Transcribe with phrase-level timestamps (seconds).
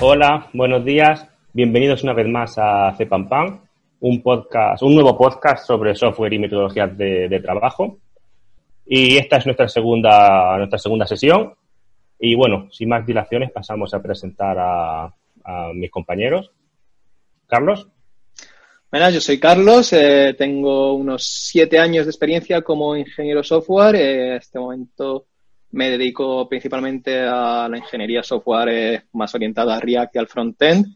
[0.00, 1.26] Hola, buenos días.
[1.52, 3.62] Bienvenidos una vez más a Cepampan,
[3.98, 7.98] un podcast, un nuevo podcast sobre software y metodologías de, trabajo.
[8.86, 11.52] Y esta es nuestra segunda, nuestra segunda sesión.
[12.16, 15.12] Y bueno, sin más dilaciones, pasamos a presentar a,
[15.74, 16.52] mis compañeros.
[17.48, 17.88] Carlos.
[18.92, 23.96] Bueno, yo soy Carlos, eh, tengo unos siete años de experiencia como ingeniero software.
[23.96, 25.26] Eh, en este momento
[25.70, 30.86] me dedico principalmente a la ingeniería software más orientada a React y al frontend.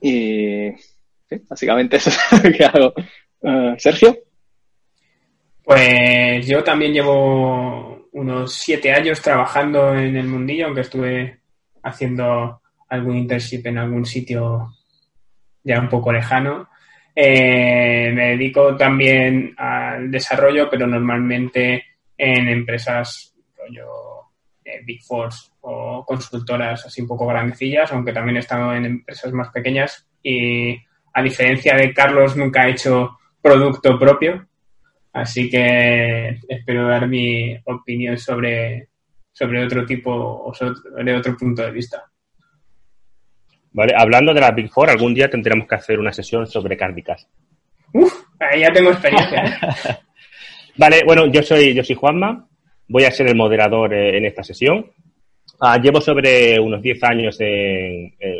[0.00, 0.70] Y
[1.48, 2.94] básicamente eso es lo que hago.
[3.42, 4.16] Eh, Sergio.
[5.62, 11.40] Pues yo también llevo unos siete años trabajando en el mundillo, aunque estuve
[11.82, 14.72] haciendo algún internship en algún sitio
[15.62, 16.68] ya un poco lejano.
[17.14, 21.84] Eh, me dedico también al desarrollo, pero normalmente
[22.16, 23.34] en empresas
[23.68, 24.18] rollo
[24.64, 29.32] eh, Big Force o consultoras así un poco grandecillas, aunque también he estado en empresas
[29.32, 30.76] más pequeñas y
[31.12, 34.46] a diferencia de Carlos nunca he hecho producto propio,
[35.12, 38.88] así que espero dar mi opinión sobre,
[39.32, 42.04] sobre otro tipo o sobre otro punto de vista.
[43.72, 47.28] Vale, hablando de la Big Four, algún día tendremos que hacer una sesión sobre cárdicas.
[47.92, 50.00] Uf, ahí ya tengo experiencia.
[50.76, 52.47] Vale, bueno, yo soy, yo soy Juanma,
[52.88, 54.90] voy a ser el moderador eh, en esta sesión.
[55.60, 57.38] Ah, llevo sobre unos 10 años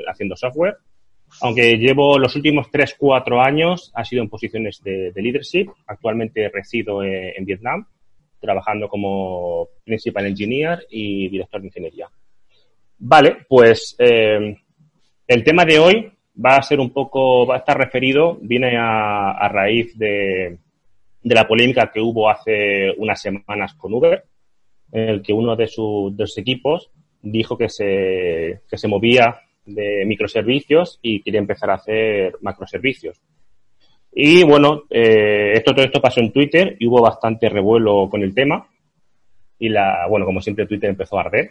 [0.08, 0.76] haciendo software,
[1.40, 5.68] aunque llevo los últimos 3-4 años ha sido en posiciones de, leadership.
[5.86, 7.86] Actualmente resido eh, en, Vietnam,
[8.40, 12.08] trabajando como principal engineer y director de ingeniería.
[12.98, 14.56] Vale, pues eh,
[15.26, 16.12] el tema de hoy
[16.44, 20.58] va a ser un poco, va a estar referido, viene a raíz de,
[21.22, 24.24] de la polémica que hubo hace unas semanas con Uber,
[24.92, 26.90] en el que uno de, sus equipos
[27.22, 33.20] dijo que se, que se movía de microservicios y quería empezar a hacer macroservicios.
[34.12, 38.34] Y bueno, eh, esto, todo esto pasó en Twitter y hubo bastante revuelo con el
[38.34, 38.66] tema.
[39.58, 41.50] Y la, bueno, como siempre Twitter empezó a arder.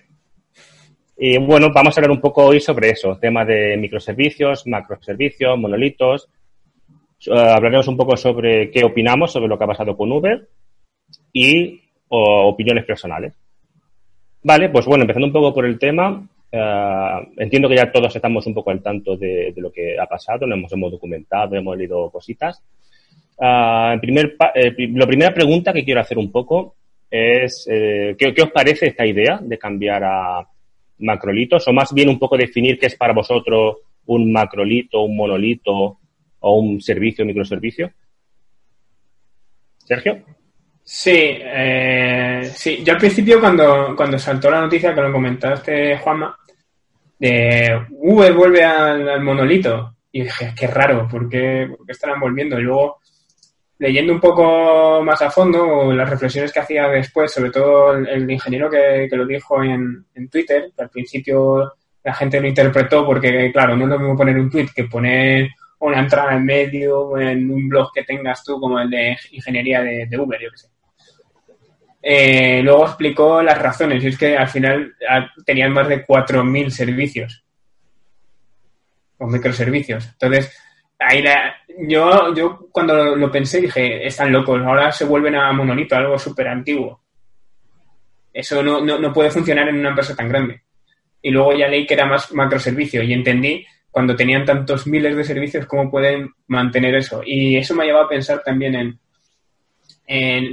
[1.17, 6.29] Y bueno, vamos a hablar un poco hoy sobre eso, tema de microservicios, macroservicios, monolitos,
[7.25, 10.47] eh, hablaremos un poco sobre qué opinamos sobre lo que ha pasado con Uber
[11.33, 13.33] y opiniones personales.
[14.43, 18.45] Vale, pues bueno, empezando un poco por el tema, eh, entiendo que ya todos estamos
[18.47, 22.09] un poco al tanto de, lo que ha pasado, nos hemos, hemos documentado, hemos leído
[22.09, 22.63] cositas.
[23.39, 26.75] Uh, primer, la primera pregunta que quiero hacer un poco
[27.09, 30.47] es, ¿qué, ¿qué, os parece esta idea de cambiar a
[30.99, 31.67] macrolitos?
[31.67, 35.99] O más bien un poco definir qué es para vosotros un macrolito, un monolito
[36.39, 37.91] o un servicio, microservicio.
[39.85, 40.23] Sergio.
[40.89, 42.81] Sí, eh, sí.
[42.81, 46.37] Yo al principio cuando, cuando saltó la noticia que lo comentaste, Juanma,
[47.19, 49.95] de Uber vuelve al, monolito.
[50.13, 52.57] Y dije, qué raro, ¿por qué, estarán volviendo?
[52.57, 52.99] Y luego,
[53.79, 58.69] leyendo un poco más a fondo, las reflexiones que hacía después, sobre todo el, ingeniero
[58.69, 63.75] que, lo dijo en, en, Twitter, que al principio la gente lo interpretó porque, claro,
[63.75, 65.49] no es lo mismo poner un tweet que poner
[65.79, 70.17] una entrada en medio en un blog que tengas tú como el de ingeniería de,
[70.17, 70.76] Uber, yo qué sé.
[72.01, 74.95] Eh, luego explicó las razones y es que al final
[75.45, 77.43] tenían más de 4.000 servicios
[79.17, 80.07] o microservicios.
[80.11, 80.55] Entonces,
[80.99, 81.23] ahí
[81.87, 86.47] yo, yo cuando lo pensé dije, están locos, ahora se vuelven a monolito, algo súper
[86.47, 87.01] antiguo.
[88.31, 90.61] Eso no, no puede funcionar en una empresa tan grande.
[91.21, 95.23] Y luego ya leí que era más macroservicio y entendí cuando tenían tantos miles de
[95.23, 97.21] servicios, cómo pueden mantener eso.
[97.25, 98.99] Y eso me ha llevado a pensar también en,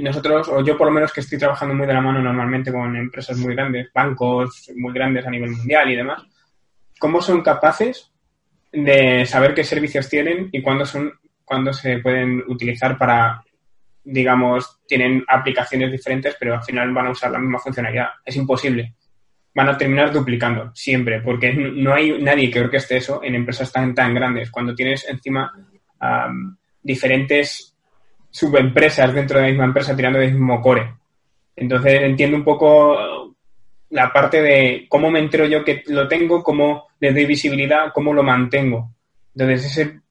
[0.01, 2.95] nosotros, o yo por lo menos que estoy trabajando muy de la mano normalmente con
[2.95, 6.23] empresas muy grandes, bancos muy grandes a nivel mundial y demás,
[6.99, 8.11] cómo son capaces
[8.71, 11.13] de saber qué servicios tienen y cuándo son
[11.45, 13.41] cuándo se pueden utilizar para
[14.03, 18.95] digamos tienen aplicaciones diferentes pero al final van a usar la misma funcionalidad es imposible
[19.55, 23.95] van a terminar duplicando siempre, porque no hay nadie que orqueste eso en empresas tan,
[23.95, 24.51] tan grandes.
[24.51, 25.51] Cuando tienes encima
[26.83, 27.74] diferentes
[28.35, 30.93] subempresas dentro de la misma empresa tirando del mismo core.
[31.55, 33.33] Entonces entiendo un poco
[33.91, 38.13] la parte de cómo me entero yo que lo tengo, cómo le doy visibilidad, cómo
[38.13, 38.91] lo mantengo.
[39.33, 40.01] Entonces ese,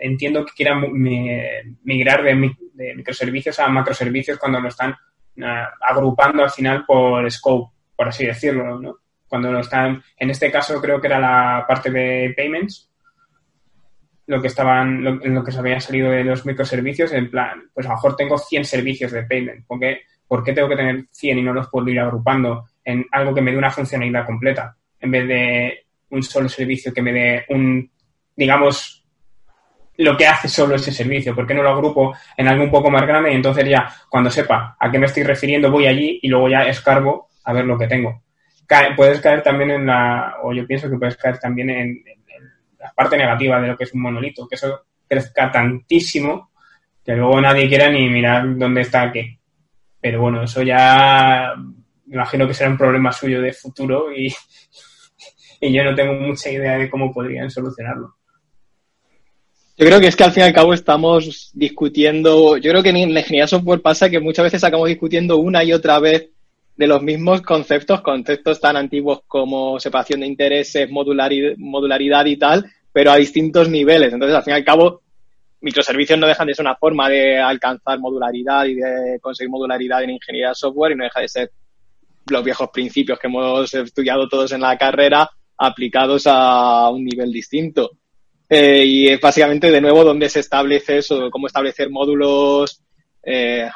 [0.00, 0.80] entiendo que quieran
[1.82, 4.94] migrar de, de, microservicios a macroservicios cuando lo están
[5.42, 8.98] ah, agrupando al final por scope por así decirlo, ¿no?
[9.26, 12.91] Cuando están, en este caso creo que era la parte de payments,
[14.26, 17.86] lo que estaban, lo, en que se había salido de los microservicios, en plan, pues
[17.86, 21.04] a lo mejor tengo 100 servicios de payment, ¿por qué, ¿por qué tengo que tener
[21.10, 24.76] 100 y no los puedo ir agrupando en algo que me dé una funcionalidad completa?
[25.00, 27.90] En vez de un solo servicio que me dé un,
[28.36, 29.02] digamos,
[29.98, 31.34] lo que hace solo ese servicio?
[31.34, 34.30] ¿Por qué no lo agrupo en algo un poco más grande y entonces ya cuando
[34.30, 37.78] sepa a qué me estoy refiriendo voy allí y luego ya escarbo a ver lo
[37.78, 38.22] que tengo?
[38.96, 42.04] puedes caer también en la, o yo pienso que puedes caer también en,
[42.82, 46.50] la parte negativa de lo que es un monolito, que eso crezca tantísimo
[47.04, 49.38] que luego nadie quiera ni mirar dónde está qué.
[50.00, 51.54] Pero bueno, eso ya
[52.06, 54.32] me imagino que será un problema suyo de futuro y,
[55.60, 58.16] y yo no tengo mucha idea de cómo podrían solucionarlo.
[59.76, 62.90] Yo creo que es que al fin y al cabo estamos discutiendo, yo creo que
[62.90, 66.28] en la ingeniería software pasa que muchas veces acabamos discutiendo una y otra vez
[66.76, 72.64] de los mismos conceptos, conceptos tan antiguos como separación de intereses, modularidad, modularidad y tal,
[72.92, 74.12] pero a distintos niveles.
[74.12, 75.02] Entonces, al fin y al cabo,
[75.60, 80.10] microservicios no dejan de ser una forma de alcanzar modularidad y de conseguir modularidad en
[80.10, 81.50] ingeniería de software y no deja de ser
[82.28, 85.28] los viejos principios que hemos estudiado todos en la carrera
[85.58, 87.92] aplicados a un nivel distinto.
[88.48, 92.82] Eh, y es básicamente, de nuevo, donde se establece eso, cómo establecer módulos
[93.22, 93.68] eh,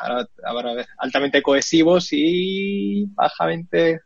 [0.99, 4.01] altamente cohesivos y bajamente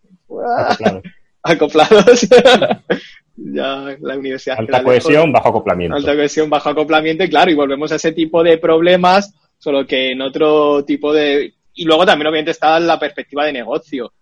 [1.43, 2.29] acoplados.
[3.37, 4.59] ya la universidad.
[4.59, 5.97] Alta cohesión, bajo acoplamiento.
[5.97, 10.09] Alta cohesión, bajo acoplamiento, y claro, y volvemos a ese tipo de problemas, solo que
[10.09, 11.55] en otro tipo de.
[11.75, 14.13] Y luego también, obviamente, está la perspectiva de negocio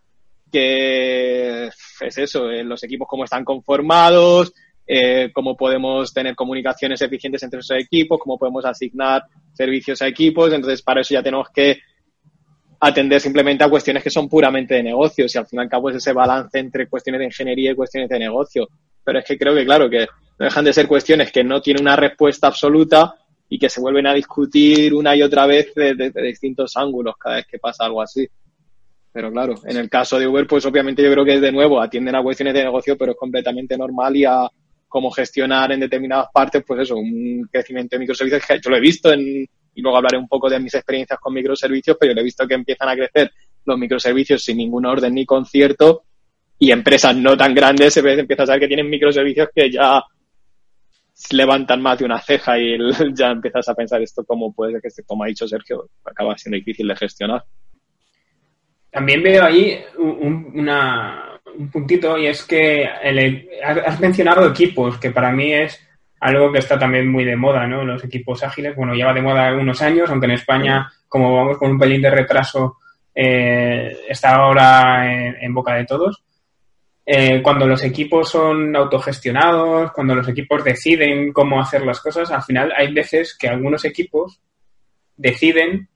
[0.50, 4.52] que es eso, eh, los equipos cómo están conformados,
[4.90, 10.50] eh, cómo podemos tener comunicaciones eficientes entre esos equipos, cómo podemos asignar servicios a equipos.
[10.50, 11.78] Entonces, para eso ya tenemos que
[12.80, 15.90] atender simplemente a cuestiones que son puramente de negocios y al fin y al cabo
[15.90, 18.66] es ese balance entre cuestiones de ingeniería y cuestiones de negocio.
[19.04, 20.06] Pero es que creo que, claro, que
[20.38, 23.14] no dejan de ser cuestiones que no tienen una respuesta absoluta
[23.46, 27.36] y que se vuelven a discutir una y otra vez desde de distintos ángulos cada
[27.36, 28.26] vez que pasa algo así.
[29.12, 32.14] Pero claro, en el caso de Uber, pues obviamente yo creo que de nuevo atienden
[32.14, 34.48] a cuestiones de negocio, pero es completamente normal y a
[34.88, 38.80] cómo gestionar en determinadas partes, pues eso, un crecimiento de microservicios que yo lo he
[38.80, 42.20] visto en, y luego hablaré un poco de mis experiencias con microservicios, pero yo lo
[42.22, 43.30] he visto que empiezan a crecer
[43.64, 46.04] los microservicios sin ningún orden ni concierto
[46.58, 50.02] y empresas no tan grandes se empieza a saber que tienen microservicios que ya
[51.32, 52.76] levantan más de una ceja y
[53.14, 56.56] ya empiezas a pensar esto cómo puede ser que, como ha dicho Sergio, acaba siendo
[56.56, 57.44] difícil de gestionar.
[58.90, 60.68] También veo ahí un,
[61.66, 62.88] puntito y es que
[63.64, 65.80] has mencionado equipos, que para mí es
[66.20, 67.84] algo que está también muy de moda, ¿no?
[67.84, 71.72] Los equipos ágiles, bueno, lleva de moda algunos años, aunque en España, como vamos con
[71.72, 72.78] un pelín de retraso,
[73.14, 76.22] eh, está ahora en, boca de todos.
[77.04, 82.42] Eh, cuando los equipos son autogestionados, cuando los equipos deciden cómo hacer las cosas, al
[82.42, 84.40] final hay veces que algunos equipos
[85.16, 85.88] deciden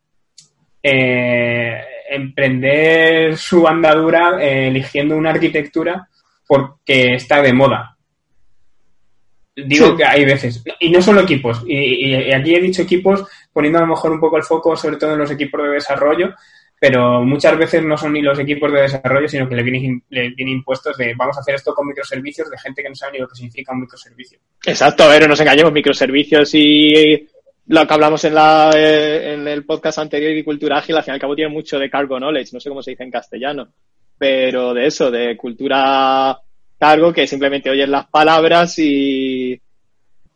[0.82, 1.81] eh,
[2.12, 6.09] emprender su andadura eh, eligiendo una arquitectura
[6.47, 7.97] porque está de moda.
[9.55, 13.82] Digo que hay veces, y no solo equipos, y, aquí he dicho equipos poniendo a
[13.82, 16.35] lo mejor un poco el foco sobre todo en los equipos de desarrollo,
[16.81, 20.31] pero muchas veces no son ni los equipos de desarrollo, sino que le vienen, le
[20.31, 23.19] vienen impuestos de vamos a hacer esto con microservicios de gente que no sabe ni
[23.19, 24.38] lo que significa un microservicio.
[24.67, 27.29] Exacto, a ver, no nos engañemos, microservicios y
[27.67, 31.12] lo que hablamos en, la, eh, en el podcast anterior de cultura ágil, al fin
[31.12, 33.69] y al cabo tiene mucho de cargo knowledge, no sé cómo se dice en castellano,
[34.19, 36.39] pero de eso, de cultura
[36.79, 39.60] cargo, que simplemente oyes las palabras y,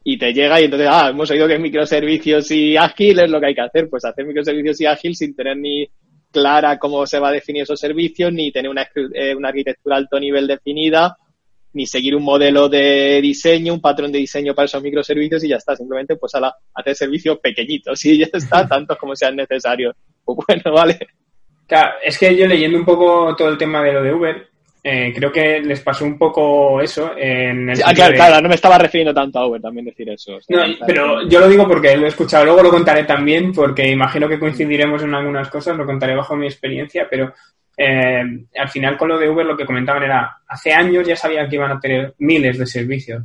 [0.05, 3.41] y te llega y entonces, ah, hemos oído que es microservicios y ágil es lo
[3.41, 5.89] que hay que hacer, pues hacer microservicios y ágil sin tener ni
[6.31, 10.21] clara cómo se va a definir esos servicios, ni tener una, eh, una arquitectura alto
[10.21, 11.17] nivel definida,
[11.77, 15.57] ni seguir un modelo de diseño, un patrón de diseño para esos microservicios y ya
[15.57, 19.95] está, simplemente pues a la, hacer servicios pequeñitos y ya está, tantos como sean necesarios.
[20.25, 20.99] Pues bueno, vale.
[21.67, 24.49] Claro, es que yo leyendo un poco todo el tema de lo de Uber,
[24.83, 27.79] eh, creo que les pasó un poco eso en el...
[27.79, 30.39] claro, claro, no me estaba refiriendo tanto a Uber también decir eso.
[30.49, 34.29] no, pero yo lo digo porque lo he escuchado, luego lo contaré también porque imagino
[34.29, 37.35] que coincidiremos en algunas cosas, lo contaré bajo mi experiencia, pero
[37.77, 38.23] eh,
[38.57, 41.57] al final con lo de Uber lo que comentaban era, hace años ya sabían que
[41.57, 43.23] iban a tener miles de servicios,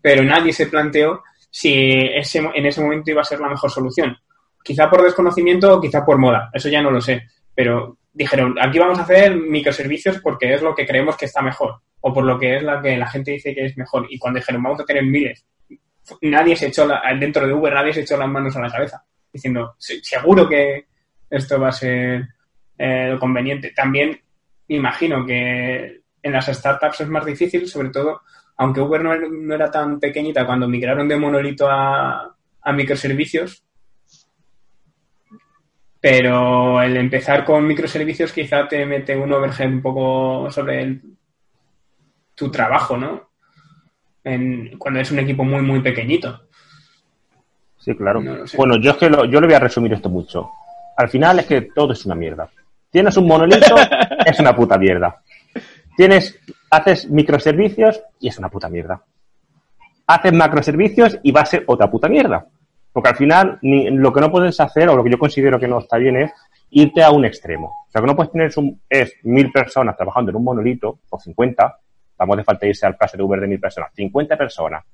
[0.00, 4.16] pero nadie se planteó si ese, en ese momento iba a ser la mejor solución.
[4.62, 7.24] Quizá por desconocimiento o quizá por moda, eso ya no lo sé,
[7.54, 11.80] pero dijeron, aquí vamos a hacer microservicios porque es lo que creemos que está mejor
[12.00, 14.06] o por lo que es la que la gente dice que es mejor.
[14.08, 15.44] Y cuando dijeron, vamos a tener miles,
[16.22, 16.88] nadie se echó,
[17.18, 20.86] dentro de Uber, nadie se echó las manos a la cabeza, diciendo, seguro que
[21.30, 22.28] esto va a ser
[22.78, 23.72] eh, lo conveniente.
[23.74, 24.20] También
[24.68, 28.22] imagino que en las startups es más difícil, sobre todo,
[28.56, 32.34] aunque Uber no, era tan pequeñita cuando migraron de monolito a,
[32.70, 33.64] microservicios,
[35.98, 41.00] pero el empezar con microservicios quizá te mete un overhead un poco sobre
[42.34, 43.26] tu trabajo, ¿no?
[44.76, 46.48] cuando es un equipo muy, muy pequeñito.
[47.78, 48.20] Sí, claro.
[48.54, 50.50] Bueno, yo es que yo le voy a resumir esto mucho.
[50.98, 52.50] Al final es que todo es una mierda.
[52.90, 53.74] Tienes un monolito,
[54.26, 55.22] es una puta mierda.
[55.96, 56.38] Tienes,
[56.70, 59.02] haces microservicios y es una puta mierda.
[60.06, 62.46] Haces macroservicios y va a ser otra puta mierda.
[62.92, 65.68] Porque al final ni, lo que no puedes hacer, o lo que yo considero que
[65.68, 66.32] no está bien, es
[66.70, 67.66] irte a un extremo.
[67.86, 71.18] O sea, que no puedes tener un, es mil personas trabajando en un monolito, o
[71.18, 71.78] 50,
[72.16, 74.84] vamos de falta irse al caso de Uber de mil personas, 50 personas,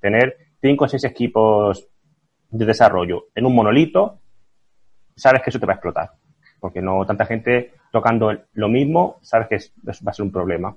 [0.00, 1.86] tener cinco o seis equipos
[2.50, 4.18] de desarrollo en un monolito,
[5.14, 6.10] sabes que eso te va a explotar.
[6.60, 10.76] Porque no tanta gente tocando lo mismo, sabes que va a ser un problema.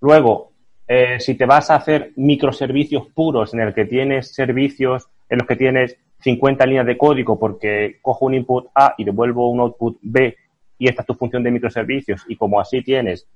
[0.00, 0.52] Luego,
[0.86, 5.46] eh, si te vas a hacer microservicios puros en el que tienes servicios en los
[5.46, 9.98] que tienes 50 líneas de código porque cojo un input A y devuelvo un output
[10.00, 10.36] B
[10.78, 13.28] y esta es tu función de microservicios y como así tienes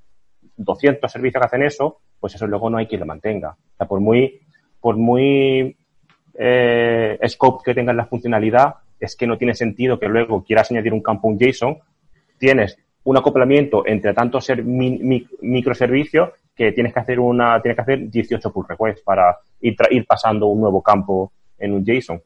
[0.56, 3.50] 200 servicios que hacen eso, pues eso luego no hay quien lo mantenga.
[3.50, 4.40] O sea, por muy,
[4.80, 5.76] por muy
[6.35, 10.92] eh, scope que tenga la funcionalidad, es que no tiene sentido que luego quieras añadir
[10.92, 11.78] un campo un JSON,
[12.38, 18.52] tienes un acoplamiento entre tantos microservicios que tienes que hacer una, tienes que hacer 18
[18.52, 22.23] pull requests para ir, pasando un nuevo campo en un JSON.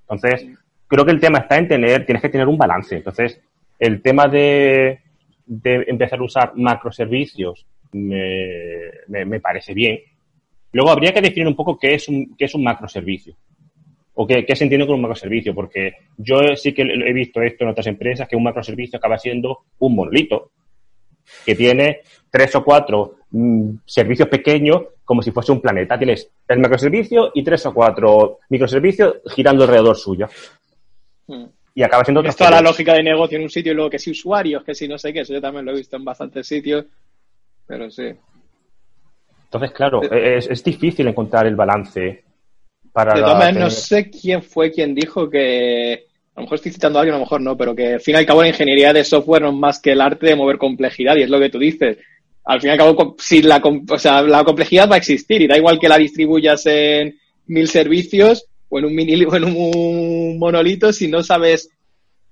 [0.00, 0.46] Entonces,
[0.88, 2.96] creo que el tema está en tener, tienes que tener un balance.
[2.96, 3.40] Entonces,
[3.78, 5.00] el tema de,
[5.62, 10.00] empezar a usar macroservicios me, me, me parece bien,
[10.76, 13.34] Luego habría que definir un poco qué es un, qué es un macroservicio
[14.18, 17.70] o qué, se entiende con un macroservicio, porque yo sí que he visto esto en
[17.70, 20.50] otras empresas, que un macroservicio acaba siendo un monolito
[21.44, 25.98] que tiene tres o cuatro mm, servicios pequeños como si fuese un planeta.
[25.98, 30.28] Tienes el macroservicio y tres o cuatro microservicios girando alrededor suyo.
[31.26, 31.46] Hmm.
[31.74, 33.98] Y acaba siendo Es toda la lógica de negocio en un sitio y luego que
[33.98, 36.46] si usuarios, que si no sé qué, eso yo también lo he visto en bastantes
[36.46, 36.86] sitios,
[37.66, 38.14] pero sí.
[39.44, 42.24] Entonces, claro, eh, es, difícil encontrar el balance
[42.96, 43.12] para...
[43.12, 46.06] De todas maneras, no sé quién fue quien dijo que...
[46.34, 48.14] A lo mejor estoy citando a alguien, a lo mejor no, pero que al fin
[48.14, 50.56] y al cabo la ingeniería de software no es más que el arte de mover
[50.56, 51.98] complejidad, y es lo que tú dices.
[52.44, 55.46] Al fin y al cabo, si la, o sea, la complejidad va a existir, y
[55.46, 60.38] da igual que la distribuyas en mil servicios o en un mini o en un
[60.38, 61.68] monolito, si no sabes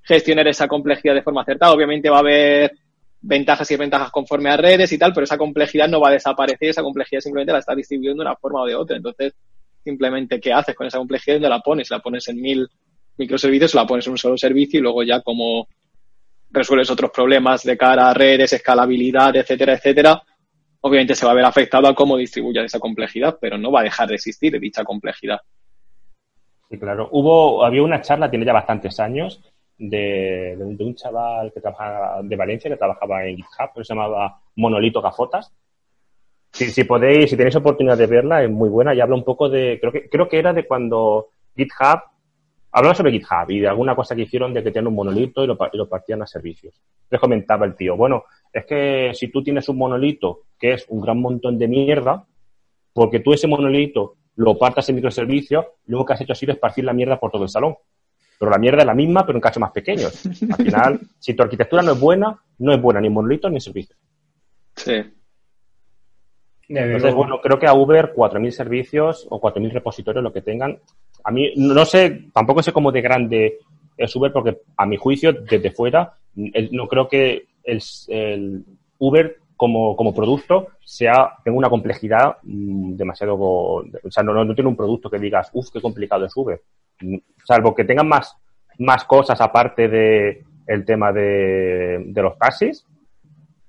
[0.02, 1.72] gestionar esa complejidad de forma acertada.
[1.72, 2.72] Obviamente va a haber
[3.20, 6.70] ventajas y desventajas conforme a redes y tal, pero esa complejidad no va a desaparecer,
[6.70, 8.96] esa complejidad simplemente la está distribuyendo de una forma o de otra.
[8.96, 9.34] Entonces,
[9.84, 11.36] simplemente, ¿qué haces con esa complejidad?
[11.36, 11.90] ¿Dónde la pones?
[11.90, 12.66] ¿La pones en mil
[13.16, 15.68] microservicios la pones en un solo servicio y luego ya como
[16.50, 20.22] resuelves otros problemas de cara a redes, escalabilidad, etcétera, etcétera?
[20.80, 23.84] Obviamente se va a ver afectado a cómo distribuyas esa complejidad, pero no va a
[23.84, 25.40] dejar de existir dicha complejidad.
[26.70, 27.08] Sí, claro.
[27.12, 29.40] Hubo, había una charla, tiene ya bastantes años,
[29.78, 35.00] de, un chaval que trabajaba de Valencia que trabajaba en GitHub, que se llamaba Monolito
[35.00, 35.52] Gafotas.
[36.54, 39.48] Si, si podéis, si tenéis oportunidad de verla, es muy buena y habla un poco
[39.48, 42.00] de, creo que, creo que era de cuando GitHub,
[42.70, 45.48] hablaba sobre GitHub y de alguna cosa que hicieron de que tenían un monolito y
[45.48, 46.80] lo, lo partían a servicios.
[47.10, 51.00] Les comentaba el tío, bueno, es que si tú tienes un monolito que es un
[51.00, 52.24] gran montón de mierda,
[52.92, 56.84] porque tú ese monolito lo partas en microservicios, luego que has hecho ha sido esparcir
[56.84, 57.74] la mierda por todo el salón.
[58.38, 60.24] Pero la mierda es la misma, pero en casos más pequeños.
[60.26, 63.96] Al final, si tu arquitectura no es buena, no es buena ni monolito ni servicio.
[64.76, 65.02] Sí.
[66.68, 70.78] Entonces, bueno, creo que a Uber 4.000 servicios o 4.000 repositorios, lo que tengan.
[71.24, 73.58] A mí, no sé, tampoco sé cómo de grande
[73.96, 78.64] es Uber, porque a mi juicio, desde fuera, no creo que el,
[78.98, 83.36] Uber como, como, producto sea, tenga una complejidad mm, demasiado.
[83.36, 86.60] O sea, no, no, tiene un producto que digas, uff, qué complicado es Uber
[87.44, 88.36] salvo que tengan más,
[88.78, 92.86] más cosas aparte de el tema de, los taxis,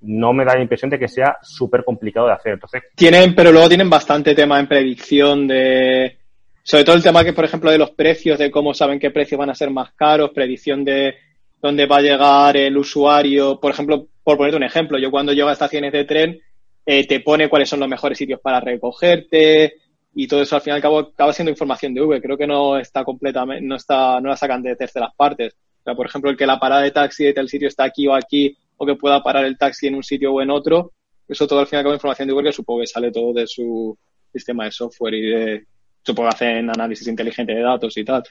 [0.06, 2.54] no me da la impresión de que sea súper complicado de hacer.
[2.54, 6.16] Entonces, tienen, pero luego tienen bastante tema en predicción de,
[6.62, 9.38] sobre todo el tema que, por ejemplo, de los precios, de cómo saben qué precios
[9.38, 11.14] van a ser más caros, predicción de
[11.60, 13.60] dónde va a llegar el usuario.
[13.60, 16.40] Por ejemplo, por ponerte un ejemplo, yo cuando llego a estaciones de tren,
[16.84, 19.74] eh, te pone cuáles son los mejores sitios para recogerte,
[20.18, 22.22] y todo eso al fin y al cabo acaba siendo información de V.
[22.22, 25.54] Creo que no está completamente, no está, no la sacan de terceras partes.
[25.80, 28.08] O sea, por ejemplo, el que la parada de taxi de tal sitio está aquí
[28.08, 30.92] o aquí, o que pueda parar el taxi en un sitio o en otro,
[31.28, 33.10] eso todo al fin y al cabo es información de Uber que supongo que sale
[33.10, 33.96] todo de su
[34.32, 35.66] sistema de software y de,
[36.02, 38.22] supongo que hacen análisis inteligente de datos y tal.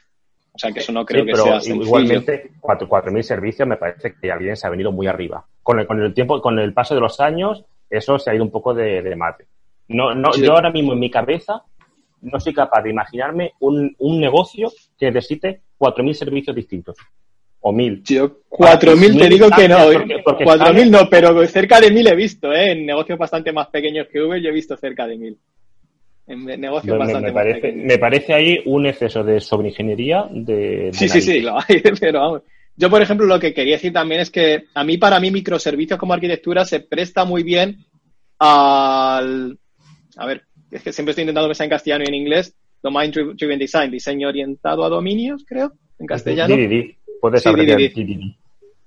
[0.52, 1.84] O sea que eso no creo que sea sencillo.
[1.84, 5.44] Igualmente, 4.000 servicios me parece que alguien se ha venido muy arriba.
[5.62, 8.42] Con el, con el tiempo, con el paso de los años, eso se ha ido
[8.42, 9.48] un poco de, mate.
[9.88, 11.62] No, no, Yo ahora mismo en mi cabeza
[12.22, 16.96] no soy capaz de imaginarme un, un negocio que necesite 4.000 servicios distintos.
[17.68, 18.02] O 1.000.
[18.04, 19.90] Yo 4.000 te digo que no.
[19.90, 20.86] 4.000 ¿eh?
[20.86, 22.70] no, pero cerca de 1.000 he visto, ¿eh?
[22.70, 25.36] En negocios bastante más pequeños que Uber yo he visto cerca de 1.000.
[26.28, 31.08] En negocios bastante me parece, me parece ahí un exceso de sobreingeniería de, de Sí,
[31.08, 32.42] sí, sí, lo hay, pero vamos.
[32.76, 35.98] Yo, por ejemplo, lo que quería decir también es que a mí, para mí, microservicios
[35.98, 37.78] como arquitectura se presta muy bien
[38.38, 39.58] al...
[40.16, 42.54] A ver, es que siempre estoy intentando pensar en castellano y en inglés.
[42.80, 46.54] Domain Driven Design, diseño orientado a dominios, creo, en castellano.
[46.54, 46.58] DDD.
[46.60, 46.96] Puedes Sí,
[47.50, 47.94] abreviar DDD.
[47.94, 48.34] DDD.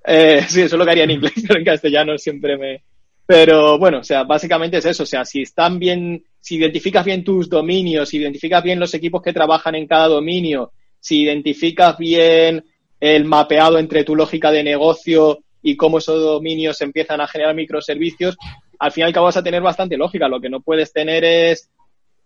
[0.05, 2.81] Eh, sí, eso lo que haría en inglés, pero en castellano siempre me...
[3.25, 5.03] Pero bueno, o sea, básicamente es eso.
[5.03, 9.21] O sea, si están bien, si identificas bien tus dominios, si identificas bien los equipos
[9.21, 12.65] que trabajan en cada dominio, si identificas bien
[12.99, 18.35] el mapeado entre tu lógica de negocio y cómo esos dominios empiezan a generar microservicios,
[18.79, 20.27] al fin y al cabo vas a tener bastante lógica.
[20.27, 21.69] Lo que no puedes tener es,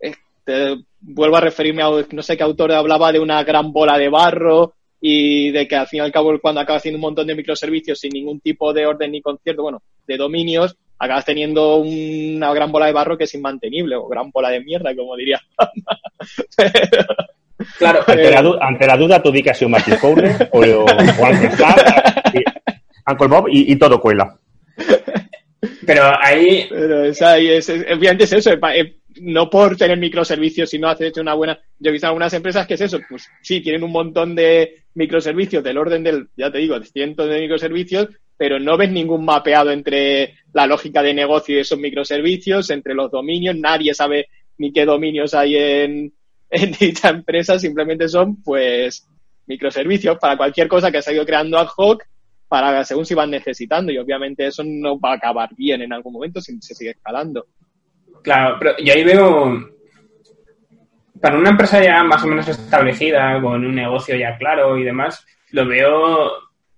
[0.00, 3.98] eh, te- vuelvo a referirme a, no sé qué autor hablaba de una gran bola
[3.98, 4.72] de barro
[5.06, 8.00] y de que al fin y al cabo cuando acabas haciendo un montón de microservicios
[8.00, 12.86] sin ningún tipo de orden ni concierto, bueno, de dominios, acabas teniendo una gran bola
[12.86, 15.40] de barro que es inmantenible o gran bola de mierda, como diría.
[17.78, 20.58] Claro, Ante la, du- ante la duda, tú di que ha sido Martin Fowler o,
[20.60, 21.74] o Uncle Sam,
[22.32, 24.38] y- Uncle Bob y, y todo cuela.
[25.86, 28.50] pero ahí Pero es, ahí es, es- obviamente es eso,
[29.20, 31.58] no por tener microservicios, sino hacer hecho una buena.
[31.78, 35.62] Yo he visto algunas empresas que es eso, pues sí, tienen un montón de microservicios
[35.62, 39.70] del orden del, ya te digo, de cientos de microservicios, pero no ves ningún mapeado
[39.70, 44.84] entre la lógica de negocio y esos microservicios, entre los dominios, nadie sabe ni qué
[44.84, 46.12] dominios hay en,
[46.50, 49.08] en dicha empresa, simplemente son pues
[49.46, 52.04] microservicios para cualquier cosa que se ha ido creando ad hoc
[52.48, 53.92] para según si van necesitando.
[53.92, 57.46] Y obviamente eso no va a acabar bien en algún momento si se sigue escalando.
[58.22, 59.73] Claro, pero yo ahí veo,
[61.20, 65.24] para una empresa ya más o menos establecida, con un negocio ya claro y demás,
[65.50, 66.32] lo veo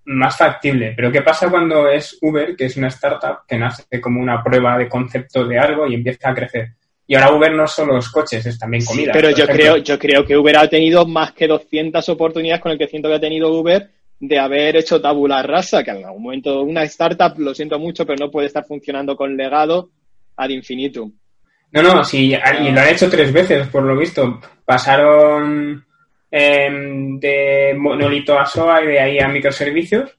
[0.04, 0.92] más factible.
[0.94, 4.78] Pero ¿qué pasa cuando es Uber, que es una startup que nace como una prueba
[4.78, 6.68] de concepto de algo y empieza a crecer?
[7.08, 9.12] Y ahora Uber no solo los coches, es también comida.
[9.12, 9.54] pero yo ejemplo.
[9.54, 13.14] creo, yo creo que Uber ha tenido más que 200 oportunidades con el crecimiento que
[13.14, 17.54] ha tenido Uber de haber hecho tabula rasa, que en algún momento una startup, lo
[17.54, 19.90] siento mucho, pero no puede estar funcionando con legado
[20.36, 21.12] ad infinitum.
[21.72, 24.40] No, no, sí, y lo han hecho tres veces, por lo visto.
[24.64, 25.84] Pasaron
[26.30, 30.16] em, de monolito a SOA y de ahí a microservicios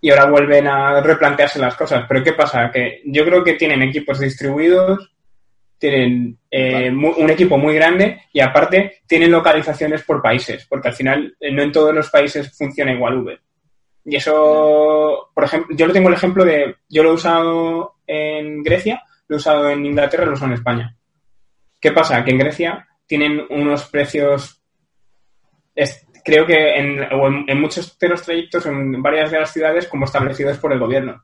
[0.00, 2.04] y ahora vuelven a replantearse las cosas.
[2.08, 2.70] Pero ¿qué pasa?
[2.70, 5.12] Que yo creo que tienen equipos distribuidos,
[5.78, 11.36] tienen eh, un equipo muy grande y aparte tienen localizaciones por países, porque al final
[11.40, 13.40] eh, no en todos los países funciona igual Uber.
[14.04, 18.62] Y eso, por ejemplo, yo lo tengo el ejemplo de, yo lo he usado en
[18.62, 20.96] Grecia, lo usado en Inglaterra, lo usado en España.
[21.80, 22.24] ¿Qué pasa?
[22.24, 24.62] Que en Grecia tienen unos precios,
[26.24, 30.72] creo que en, muchos de los trayectos, en varias de las ciudades, como establecidos por
[30.72, 31.22] el gobierno.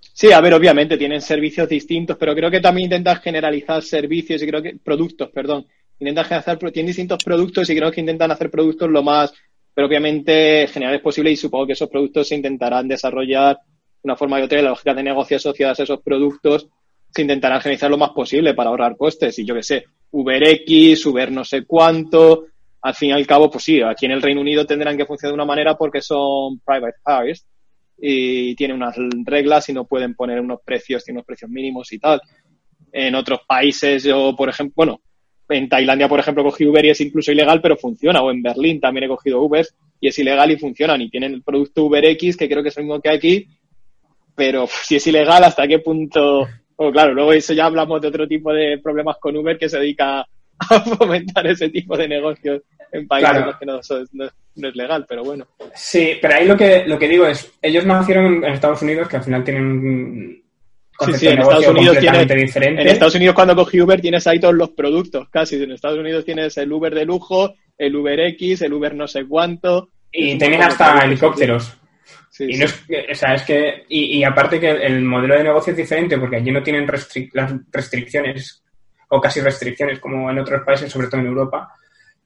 [0.00, 4.46] Sí, a ver, obviamente tienen servicios distintos, pero creo que también intentas generalizar servicios y
[4.46, 5.66] creo que productos, perdón.
[6.00, 9.32] Intentan pro- tienen distintos productos y creo que intentan hacer productos lo más
[9.74, 13.62] propiamente generales posible y supongo que esos productos se intentarán desarrollar de
[14.02, 16.68] una forma u otra y las lógicas de negocio asociadas a esos productos
[17.10, 21.30] se intentarán generalizar lo más posible para ahorrar costes y yo qué sé, UberX, Uber
[21.32, 22.46] no sé cuánto,
[22.82, 25.32] al fin y al cabo, pues sí, aquí en el Reino Unido tendrán que funcionar
[25.32, 27.46] de una manera porque son private cars
[28.00, 28.94] y tienen unas
[29.24, 32.20] reglas y no pueden poner unos precios, tienen unos precios mínimos y tal.
[32.92, 35.00] En otros países, yo, por ejemplo, bueno,
[35.48, 38.22] en Tailandia, por ejemplo, cogí Uber y es incluso ilegal, pero funciona.
[38.22, 39.66] O en Berlín también he cogido Uber
[40.00, 41.00] y es ilegal y funcionan.
[41.00, 43.48] Y tienen el producto UberX, que creo que es el mismo que aquí,
[44.34, 46.46] pero si es ilegal, ¿hasta qué punto?
[46.78, 49.78] Bueno, claro, luego eso ya hablamos de otro tipo de problemas con Uber que se
[49.80, 50.20] dedica
[50.60, 52.62] a fomentar ese tipo de negocios
[52.92, 53.40] en países Claro.
[53.44, 55.46] en los que no, so- no- no es legal, pero bueno.
[55.74, 59.16] Sí, pero ahí lo que, lo que digo es, ellos nacieron en Estados Unidos, que
[59.18, 60.42] al final tienen un
[60.96, 62.82] concepto sí, en de negocio Estados Unidos completamente diferente.
[62.82, 65.62] En Estados Unidos cuando cogí Uber tienes ahí todos los productos, casi.
[65.62, 69.24] En Estados Unidos tienes el Uber de lujo, el Uber X, el Uber no sé
[69.26, 69.90] cuánto.
[70.10, 71.76] Y tienen hasta helicópteros.
[72.38, 75.42] Sí, Y no es, o sea, es que, y, y aparte que el modelo de
[75.42, 78.62] negocio es diferente porque allí no tienen restric- las restricciones
[79.08, 81.74] o casi restricciones como en otros países, sobre todo en Europa.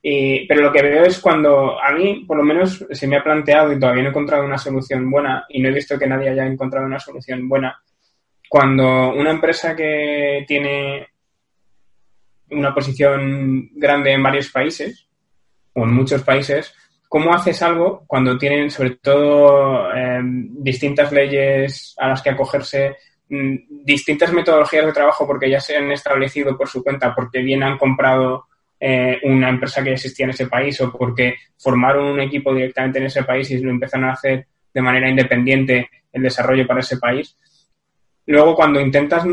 [0.02, 3.24] Y- pero lo que veo es cuando a mí, por lo menos, se me ha
[3.24, 6.28] planteado y todavía no he encontrado una solución buena y no he visto que nadie
[6.28, 7.80] haya encontrado una solución buena.
[8.50, 11.08] Cuando una empresa que tiene
[12.50, 15.08] una posición grande en varios países
[15.72, 16.74] o en muchos países,
[17.12, 22.96] ¿cómo haces algo cuando tienen sobre todo eh, distintas leyes a las que acogerse,
[23.28, 27.62] mm, distintas metodologías de trabajo porque ya se han establecido por su cuenta, porque bien
[27.62, 28.46] han comprado
[28.80, 33.04] eh, una empresa que existía en ese país o porque formaron un equipo directamente en
[33.04, 37.36] ese país y lo empezaron a hacer de manera independiente el desarrollo para ese país?
[38.24, 39.26] Luego, cuando intentas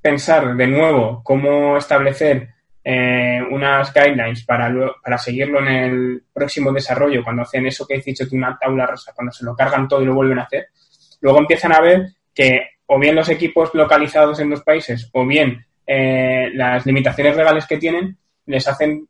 [0.00, 2.48] pensar de nuevo cómo establecer
[2.84, 8.00] eh, unas guidelines para, para seguirlo en el próximo desarrollo, cuando hacen eso que he
[8.00, 10.68] dicho tú, una tabla rosa, cuando se lo cargan todo y lo vuelven a hacer,
[11.20, 15.64] luego empiezan a ver que o bien los equipos localizados en los países o bien
[15.86, 18.16] eh, las limitaciones legales que tienen
[18.46, 19.08] les hacen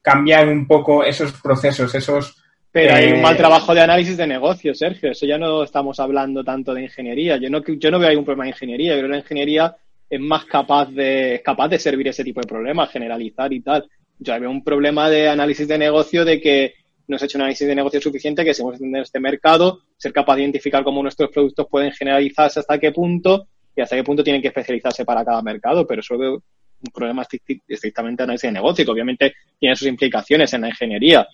[0.00, 2.36] cambiar un poco esos procesos, esos...
[2.70, 5.10] Pero hay un mal trabajo de análisis de negocio, Sergio.
[5.10, 7.36] Eso ya no estamos hablando tanto de ingeniería.
[7.36, 8.92] Yo no, yo no veo ningún problema de ingeniería.
[8.92, 9.76] Yo creo que la ingeniería
[10.12, 13.88] es más capaz de, capaz de servir ese tipo de problemas, generalizar y tal.
[14.18, 16.74] Yo veo un problema de análisis de negocio de que
[17.08, 20.12] no se ha hecho un análisis de negocio suficiente, que hemos entender este mercado, ser
[20.12, 24.22] capaz de identificar cómo nuestros productos pueden generalizarse hasta qué punto y hasta qué punto
[24.22, 27.24] tienen que especializarse para cada mercado, pero eso veo un problema
[27.66, 31.26] estrictamente de análisis de negocio, que obviamente tiene sus implicaciones en la ingeniería.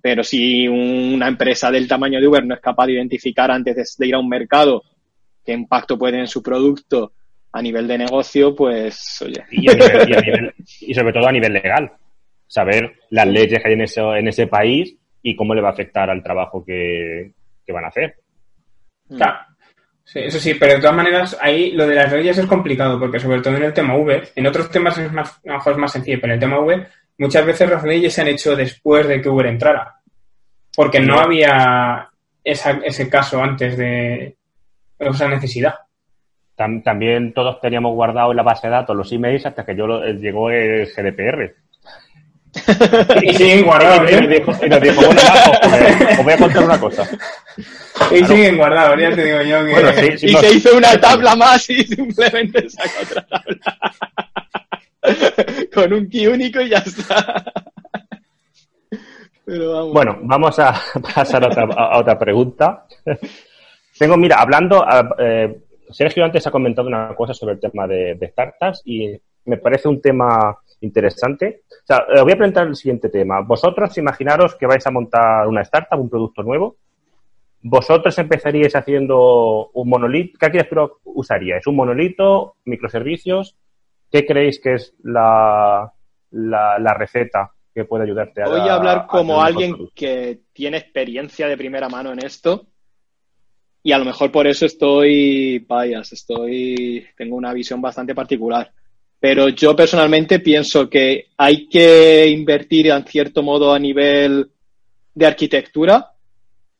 [0.00, 4.06] Pero si una empresa del tamaño de Uber no es capaz de identificar antes de
[4.06, 4.84] ir a un mercado
[5.44, 7.14] qué impacto puede en su producto
[7.52, 9.44] a nivel de negocio, pues, oye.
[9.50, 11.92] Y, sobre todo a nivel legal.
[12.46, 15.72] Saber las leyes que hay en, eso, en ese país y cómo le va a
[15.72, 17.32] afectar al trabajo que,
[17.68, 18.16] van a hacer.
[19.08, 19.38] Claro.
[20.12, 23.40] eso sí, pero de todas maneras, ahí lo de las leyes es complicado, porque sobre
[23.40, 25.92] todo en el tema V, en otros temas es más, a lo mejor es más
[25.92, 26.86] sencillo, pero en el tema V,
[27.18, 30.00] muchas veces las leyes se han hecho después de que Uber entrara.
[30.74, 32.08] Porque no había
[32.42, 34.36] ese caso antes de
[34.98, 35.74] esa necesidad
[36.82, 40.14] también todos teníamos guardado en la base de datos los emails hasta que yo eh,
[40.14, 41.54] llegó el GDPR.
[43.22, 44.10] y siguen guardados.
[44.10, 44.14] Y,
[44.68, 45.22] nos dijo, bueno,
[46.18, 47.08] os voy a contar una cosa.
[48.10, 50.14] Y siguen guardados, ya te digo yo que...
[50.14, 53.56] y se hizo una tabla más y simplemente sacó otra tabla.
[55.74, 57.44] Con un key único y ya está.
[59.46, 60.80] Bueno, vamos a
[61.14, 62.86] pasar a otra, a otra pregunta.
[63.98, 64.84] Tengo, mira, hablando,
[65.18, 65.56] eh,
[65.92, 70.00] Sergio antes ha comentado una cosa sobre el tema de, startups y me parece un
[70.00, 71.62] tema interesante.
[71.70, 73.40] O sea, eh, voy a preguntar el siguiente tema.
[73.40, 76.76] Vosotros imaginaros que vais a montar una startup, un producto nuevo.
[77.62, 80.38] ¿Vosotros empezaríais haciendo un monolito?
[80.38, 81.66] ¿Qué arquitectura usaríais?
[81.66, 82.56] ¿Un monolito?
[82.64, 83.56] ¿Microservicios?
[84.10, 85.92] ¿Qué creéis que es la,
[86.30, 91.56] la, receta que puede ayudarte a Voy a hablar como alguien que tiene experiencia de
[91.56, 92.66] primera mano en esto
[93.82, 98.70] y a lo mejor por eso estoy bias, estoy, tengo una visión bastante particular.
[99.18, 104.50] Pero yo personalmente pienso que hay que invertir en cierto modo a nivel
[105.14, 106.12] de arquitectura,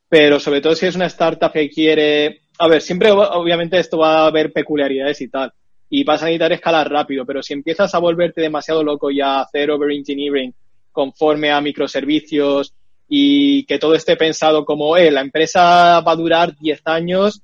[0.08, 4.20] pero sobre todo si es una startup que quiere, a ver, siempre obviamente esto va
[4.20, 5.52] a haber peculiaridades y tal,
[5.88, 9.40] y vas a necesitar escalar rápido, pero si empiezas a volverte demasiado loco y a
[9.40, 10.54] hacer overengineering
[10.92, 12.74] conforme a microservicios
[13.12, 17.42] y que todo esté pensado como, eh, la empresa va a durar 10 años,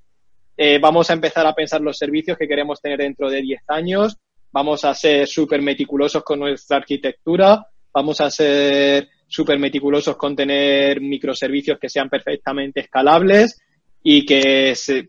[0.57, 4.17] eh, vamos a empezar a pensar los servicios que queremos tener dentro de 10 años,
[4.53, 11.01] vamos a ser súper meticulosos con nuestra arquitectura, vamos a ser súper meticulosos con tener
[11.01, 13.61] microservicios que sean perfectamente escalables
[14.05, 15.09] y que se,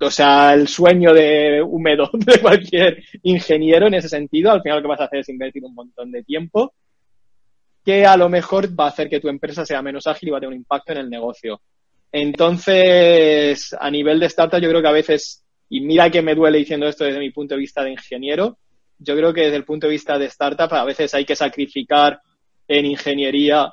[0.00, 4.82] o sea, el sueño de húmedo de cualquier ingeniero en ese sentido, al final lo
[4.84, 6.72] que vas a hacer es invertir un montón de tiempo
[7.84, 10.38] que a lo mejor va a hacer que tu empresa sea menos ágil y va
[10.38, 11.60] a tener un impacto en el negocio.
[12.12, 16.58] Entonces, a nivel de startup, yo creo que a veces, y mira que me duele
[16.58, 18.58] diciendo esto desde mi punto de vista de ingeniero,
[18.98, 22.20] yo creo que desde el punto de vista de startup a veces hay que sacrificar
[22.66, 23.72] en ingeniería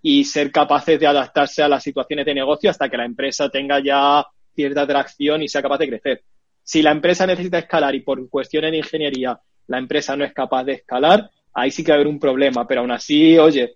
[0.00, 3.80] y ser capaces de adaptarse a las situaciones de negocio hasta que la empresa tenga
[3.80, 6.22] ya cierta atracción y sea capaz de crecer.
[6.62, 10.64] Si la empresa necesita escalar y por cuestiones de ingeniería la empresa no es capaz
[10.64, 13.74] de escalar, ahí sí que va a haber un problema, pero aún así, oye,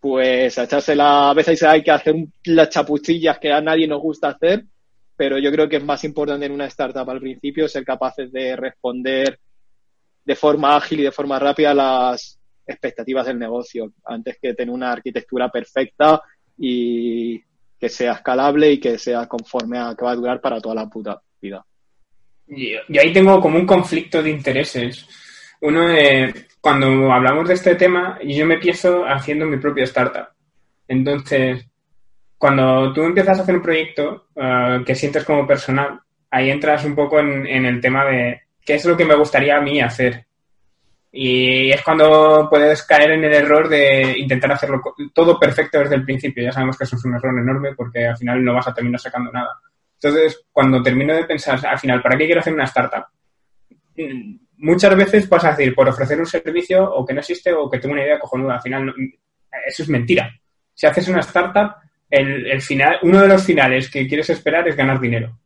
[0.00, 4.00] pues a echarse la, a veces hay que hacer las chapucillas que a nadie nos
[4.00, 4.64] gusta hacer,
[5.16, 8.54] pero yo creo que es más importante en una startup al principio ser capaces de
[8.54, 9.40] responder
[10.24, 14.72] de forma ágil y de forma rápida a las expectativas del negocio, antes que tener
[14.72, 16.22] una arquitectura perfecta
[16.58, 17.40] y
[17.80, 20.88] que sea escalable y que sea conforme a que va a durar para toda la
[20.88, 21.64] puta vida.
[22.46, 25.06] Y, ahí tengo como un conflicto de intereses.
[25.60, 25.88] Uno
[26.60, 30.28] cuando hablamos de este tema, yo me empiezo haciendo mi propia startup.
[30.86, 31.66] Entonces,
[32.36, 36.94] cuando tú empiezas a hacer un proyecto eh, que sientes como personal, ahí entras un
[36.94, 40.26] poco en, el tema de qué es lo que me gustaría a mí hacer.
[41.10, 44.82] Y es cuando puedes caer en el error de intentar hacerlo
[45.14, 46.44] todo perfecto desde el principio.
[46.44, 49.00] Ya sabemos que eso es un error enorme porque al final no vas a terminar
[49.00, 49.58] sacando nada.
[49.94, 53.06] Entonces, cuando termino de pensar, al final, ¿para qué quiero hacer una startup?
[54.58, 57.78] Muchas veces vas a decir por ofrecer un servicio o que no existe o que
[57.78, 58.56] tengo una idea cojonuda.
[58.56, 58.94] Al final,
[59.66, 60.32] eso es mentira.
[60.74, 61.76] Si haces una startup,
[62.10, 65.38] el, final, uno de los finales que quieres esperar es ganar dinero.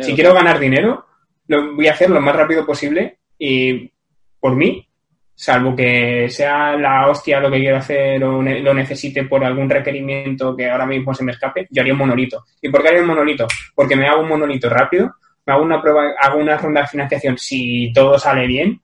[0.00, 1.06] si quiero ganar dinero,
[1.46, 3.90] lo voy a hacer lo más rápido posible y
[4.38, 4.86] por mí,
[5.34, 10.54] salvo que sea la hostia lo que quiero hacer o lo necesite por algún requerimiento
[10.54, 12.44] que ahora mismo se me escape, yo haría un monolito.
[12.60, 13.46] ¿Y por qué haría un monolito?
[13.74, 15.14] Porque me hago un monolito rápido,
[15.50, 18.80] hago una prueba, hago una ronda de financiación, si todo sale bien,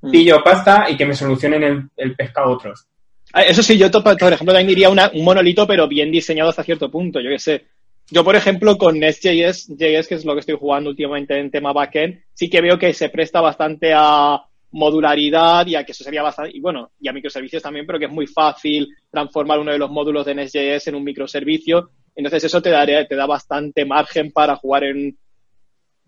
[0.00, 0.10] mm.
[0.10, 2.86] pillo pasta y que me solucionen el, el pescado otros.
[3.32, 6.88] Ah, eso sí, yo, por ejemplo, también diría un monolito, pero bien diseñado hasta cierto
[6.88, 7.20] punto.
[7.20, 7.64] Yo qué sé,
[8.10, 11.72] yo, por ejemplo, con Nest.js, JS, que es lo que estoy jugando últimamente en tema
[11.72, 14.40] backend, sí que veo que se presta bastante a
[14.72, 18.06] modularidad y a que eso sería bastante, y bueno, y a microservicios también, pero que
[18.06, 21.90] es muy fácil transformar uno de los módulos de Nest.js en un microservicio.
[22.14, 25.16] Entonces eso te, daría, te da bastante margen para jugar en,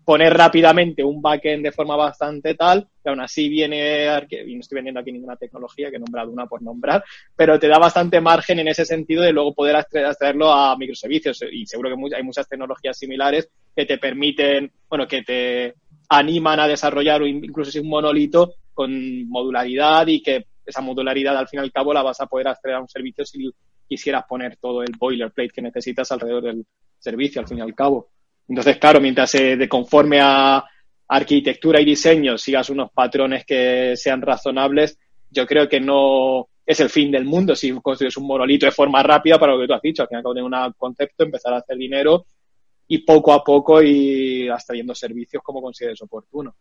[0.07, 4.77] poner rápidamente un backend de forma bastante tal, que aún así viene, y no estoy
[4.77, 7.03] vendiendo aquí ninguna tecnología, que he nombrado una por nombrar,
[7.35, 11.43] pero te da bastante margen en ese sentido de luego poder extraerlo a microservicios.
[11.51, 15.73] Y seguro que hay muchas tecnologías similares que te permiten, bueno, que te
[16.07, 21.59] animan a desarrollar incluso si un monolito con modularidad y que esa modularidad al fin
[21.59, 23.51] y al cabo la vas a poder extraer a un servicio si
[23.85, 26.65] quisieras poner todo el boilerplate que necesitas alrededor del
[26.97, 28.07] servicio al fin y al cabo.
[28.47, 30.63] Entonces, claro, mientras se de conforme a
[31.07, 36.89] arquitectura y diseño sigas unos patrones que sean razonables, yo creo que no es el
[36.89, 39.81] fin del mundo si construyes un monolito de forma rápida para lo que tú has
[39.81, 40.01] dicho.
[40.01, 42.25] Al final, de un concepto, empezar a hacer dinero
[42.87, 46.55] y poco a poco y hasta viendo servicios como consideres oportuno.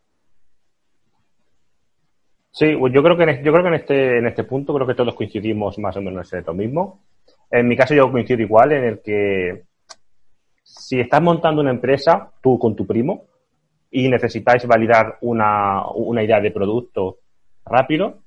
[2.51, 4.95] Sí, pues yo creo que yo creo que en este en este punto creo que
[4.95, 7.05] todos coincidimos más o menos en lo mismo.
[7.51, 9.65] En mi caso yo coincido igual en el que
[10.67, 13.27] si estás montando una empresa, tú con tu primo,
[13.89, 15.85] y necesitáis validar una,
[16.23, 17.19] idea de producto
[17.65, 18.19] rápido,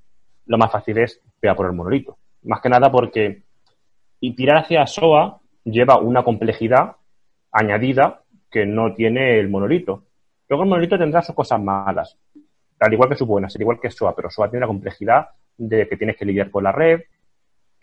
[0.45, 2.17] lo más fácil es pegar por el monolito.
[2.43, 3.43] Más que nada porque
[4.21, 6.95] y tirar hacia SOA lleva una complejidad
[7.51, 10.05] añadida que no tiene el monolito.
[10.47, 12.17] Luego el monolito tendrá sus cosas malas,
[12.79, 15.87] al igual que sus buenas, al igual que SOA, pero SOA tiene la complejidad de
[15.87, 17.01] que tienes que lidiar con la red,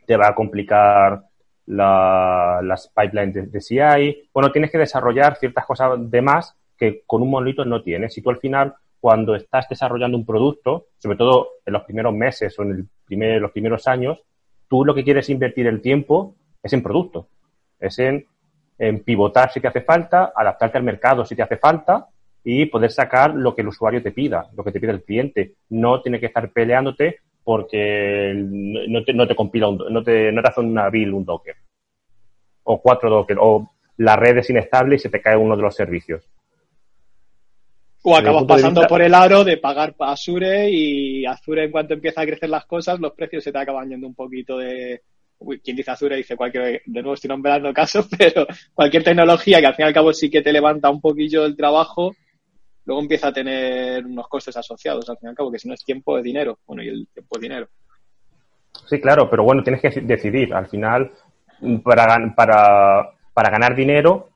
[0.06, 1.25] te va a complicar
[1.66, 4.28] las pipelines de, CI.
[4.32, 8.14] Bueno, tienes que desarrollar ciertas cosas de más que con un monolito no tienes.
[8.14, 12.58] Si tú al final, cuando estás desarrollando un producto, sobre todo en los primeros meses
[12.58, 14.22] o en el primer, los primeros años,
[14.68, 17.28] tú lo que quieres invertir el tiempo es en producto.
[17.78, 18.26] Es en,
[18.78, 22.08] en pivotar si te hace falta, adaptarte al mercado si te hace falta
[22.44, 25.54] y poder sacar lo que el usuario te pida, lo que te pide el cliente.
[25.70, 30.48] No tiene que estar peleándote porque no te, no te compila, no, te, no te
[30.48, 31.54] hace una build un Docker.
[32.64, 33.36] O cuatro Docker.
[33.40, 36.28] O la red es inestable y se te cae uno de los servicios.
[38.02, 42.22] O acabas pasando por el aro de pagar a Azure y Azure en cuanto empieza
[42.22, 45.02] a crecer las cosas, los precios se te acaban yendo un poquito de...
[45.62, 49.76] quien dice Azure dice cualquier, de nuevo estoy nombrando casos, pero cualquier tecnología que al
[49.76, 52.16] fin y al cabo sí que te levanta un poquillo el trabajo,
[52.86, 55.74] luego empieza a tener unos costes asociados, al fin y al cabo, que si no
[55.74, 56.58] es tiempo, es dinero.
[56.66, 57.68] Bueno, y el tiempo es dinero.
[58.88, 60.54] Sí, claro, pero bueno, tienes que decidir.
[60.54, 61.10] Al final,
[61.82, 64.30] para, para, para ganar dinero,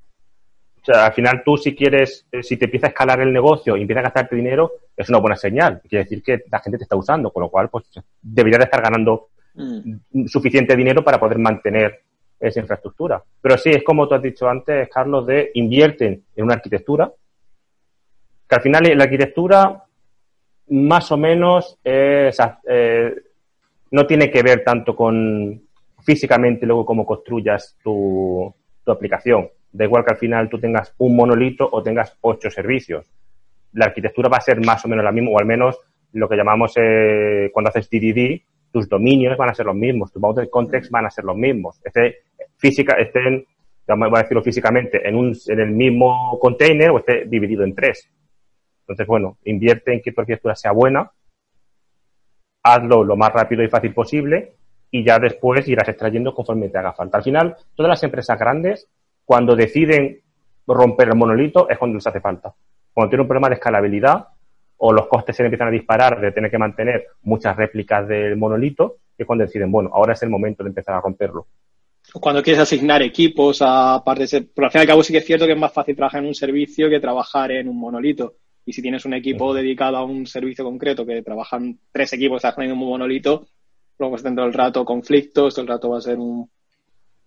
[0.83, 3.77] o sea, al final tú si quieres, eh, si te empieza a escalar el negocio
[3.77, 5.81] y empiezas a gastarte dinero, es una buena señal.
[5.89, 7.85] Quiere decir que la gente te está usando, con lo cual, pues,
[8.21, 10.27] deberías de estar ganando mm.
[10.27, 12.01] suficiente dinero para poder mantener
[12.41, 13.23] esa infraestructura.
[13.41, 17.13] Pero sí, es como tú has dicho antes, Carlos, de invierten en una arquitectura,
[18.51, 19.85] que al final la arquitectura
[20.71, 22.33] más o menos eh,
[23.93, 25.63] no tiene que ver tanto con
[26.03, 28.53] físicamente luego cómo construyas tu,
[28.87, 29.49] aplicación.
[29.71, 33.07] Da igual que al final tú tengas un monolito o tengas ocho servicios.
[33.75, 35.79] La arquitectura va a ser más o menos la misma, o al menos
[36.13, 40.21] lo que llamamos eh, cuando haces DDD, tus dominios van a ser los mismos, tus
[40.21, 41.81] bounded context van a ser los mismos.
[41.85, 42.23] Este,
[42.57, 43.45] física, estén,
[43.87, 48.11] voy a decirlo físicamente, en, un, en el mismo container o esté dividido en tres.
[48.91, 51.13] Entonces, bueno, invierte en que tu arquitectura sea buena,
[52.65, 54.55] hazlo lo más rápido y fácil posible
[54.91, 57.19] y ya después irás extrayendo conforme te haga falta.
[57.19, 58.89] Al final, todas las empresas grandes,
[59.25, 60.21] cuando deciden
[60.67, 62.53] romper el monolito, es cuando les hace falta.
[62.93, 64.27] Cuando tienen un problema de escalabilidad
[64.79, 68.97] o los costes se empiezan a disparar de tener que mantener muchas réplicas del monolito,
[69.17, 71.47] es cuando deciden, bueno, ahora es el momento de empezar a romperlo.
[72.15, 75.25] Cuando quieres asignar equipos a partes, pero al fin y al cabo sí que es
[75.25, 78.35] cierto que es más fácil trabajar en un servicio que trabajar en un monolito.
[78.67, 82.73] Y si tienes un equipo dedicado a un servicio concreto que trabajan tres equipos trabajando
[82.73, 83.49] en un monolito,
[83.99, 86.49] luego pues dentro del rato conflictos, todo el rato va a ser un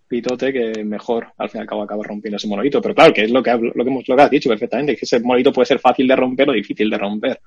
[0.07, 2.81] pitote que mejor al fin y al cabo acaba rompiendo ese monolito.
[2.81, 5.05] Pero claro, que es lo que, lo que, hemos, lo que has dicho perfectamente, que
[5.05, 7.39] ese monolito puede ser fácil de romper o difícil de romper.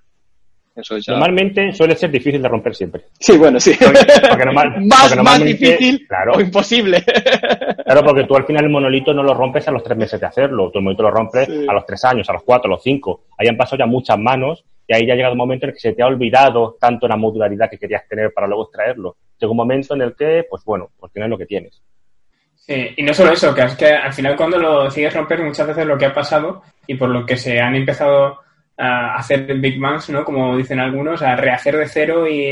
[1.08, 3.04] Normalmente suele ser difícil de romper siempre.
[3.18, 3.72] Sí, bueno, sí.
[5.22, 7.02] más, difícil o imposible.
[7.86, 10.26] Claro, porque tú al final el monolito no lo rompes a los tres meses de
[10.26, 10.72] hacerlo.
[10.72, 13.26] Tu monolito lo rompes a los tres años, a los cuatro, a los cinco.
[13.38, 15.74] Ahí han pasado ya muchas manos y ahí ya ha llegado un momento en el
[15.74, 19.16] que se te ha olvidado tanto la modularidad que querías tener para luego extraerlo.
[19.38, 21.80] Llega un momento en el que, pues bueno, pues tienes lo que tienes.
[22.56, 25.68] Sí, y no solo eso, que es que al final cuando lo decides romper muchas
[25.68, 28.40] veces lo que ha pasado y por lo que se han empezado
[28.76, 30.24] a hacer Big Bangs, ¿no?
[30.24, 32.44] Como dicen algunos, a rehacer de cero y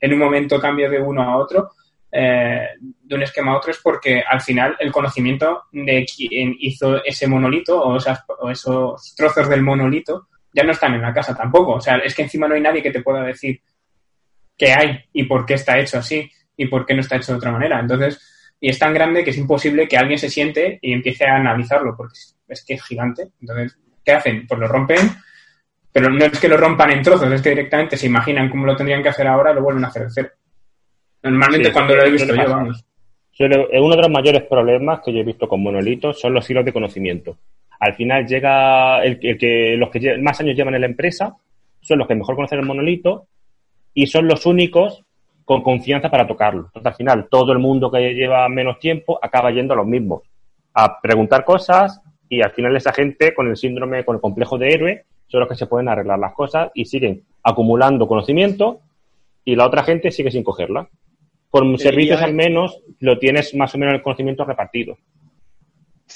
[0.00, 1.72] en un momento cambio de uno a otro,
[2.10, 7.04] eh, de un esquema a otro, es porque al final el conocimiento de quién hizo
[7.04, 11.74] ese monolito o, o esos trozos del monolito ya no están en la casa tampoco.
[11.74, 13.60] O sea, es que encima no hay nadie que te pueda decir
[14.56, 17.38] qué hay y por qué está hecho así y por qué no está hecho de
[17.38, 17.78] otra manera.
[17.78, 18.18] Entonces,
[18.60, 21.94] y es tan grande que es imposible que alguien se siente y empiece a analizarlo,
[21.96, 23.28] porque es que es gigante.
[23.40, 24.46] Entonces, ¿qué hacen?
[24.46, 24.98] Pues lo rompen,
[25.98, 28.76] pero no es que lo rompan en trozos, es que directamente se imaginan cómo lo
[28.76, 30.28] tendrían que hacer ahora lo vuelven a hacer de cero.
[31.24, 32.84] Normalmente cuando lo he visto yo, vamos.
[33.40, 36.72] Uno de los mayores problemas que yo he visto con monolitos son los hilos de
[36.72, 37.36] conocimiento.
[37.80, 41.36] Al final llega el, que los que más años llevan en la empresa
[41.80, 43.26] son los que mejor conocen el monolito
[43.92, 45.04] y son los únicos
[45.44, 46.66] con confianza para tocarlo.
[46.66, 50.22] Entonces, al final, todo el mundo que lleva menos tiempo acaba yendo a los mismos,
[50.74, 54.68] a preguntar cosas y al final esa gente con el síndrome, con el complejo de
[54.68, 58.80] héroe, son los que se pueden arreglar las cosas y siguen acumulando conocimiento
[59.44, 60.88] y la otra gente sigue sin cogerla.
[61.50, 64.98] Por servicios al menos lo tienes más o menos el conocimiento repartido.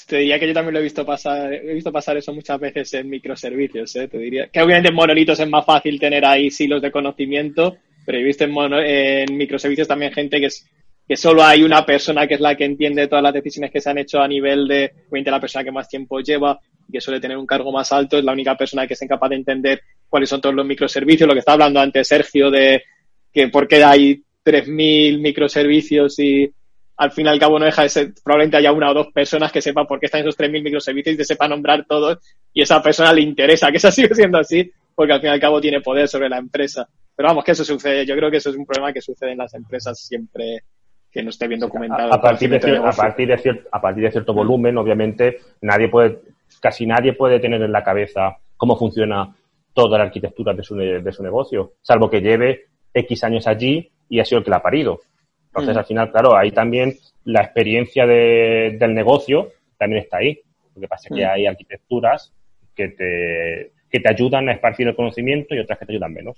[0.07, 2.93] Te diría que yo también lo he visto pasar, he visto pasar eso muchas veces
[2.95, 4.07] en microservicios, ¿eh?
[4.07, 4.47] te diría.
[4.47, 8.43] Que obviamente en monolitos es más fácil tener ahí silos de conocimiento, pero he visto
[8.43, 10.67] en, en microservicios también gente que es
[11.07, 13.89] que solo hay una persona que es la que entiende todas las decisiones que se
[13.89, 16.59] han hecho a nivel de, obviamente, la persona que más tiempo lleva,
[16.91, 19.35] que suele tener un cargo más alto, es la única persona que es incapaz de
[19.37, 22.83] entender cuáles son todos los microservicios, lo que está hablando antes Sergio de
[23.31, 26.51] que por qué hay 3.000 microservicios y
[26.97, 29.51] al fin y al cabo no deja de ser, probablemente haya una o dos personas
[29.51, 32.19] que sepan por qué están esos 3.000 microservicios y te sepa nombrar todos
[32.53, 35.39] y esa persona le interesa que eso siga siendo así porque al fin y al
[35.39, 36.87] cabo tiene poder sobre la empresa.
[37.15, 39.39] Pero vamos, que eso sucede, yo creo que eso es un problema que sucede en
[39.39, 40.63] las empresas siempre
[41.11, 42.11] que no esté bien documentado.
[42.11, 46.19] A, partir, de, a, partir de cierto, a partir de cierto volumen, obviamente, nadie puede,
[46.63, 49.35] casi nadie puede tener en la cabeza cómo funciona
[49.73, 54.21] toda la arquitectura de su, de su negocio, salvo que lleve X años allí y
[54.21, 55.01] ha sido el que la ha parido.
[55.47, 55.79] Entonces, mm.
[55.79, 56.93] al final, claro, ahí también
[57.25, 60.39] la experiencia de, del negocio también está ahí.
[60.73, 61.29] Lo que pasa es que mm.
[61.29, 62.33] hay arquitecturas
[62.73, 66.37] que te, que te ayudan a esparcir el conocimiento y otras que te ayudan menos.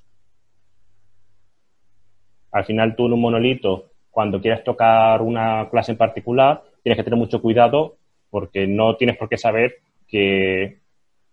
[2.51, 7.03] Al final, tú en un monolito cuando quieres tocar una clase en particular, tienes que
[7.03, 7.97] tener mucho cuidado
[8.31, 9.75] porque no tienes por qué saber
[10.15, 10.77] que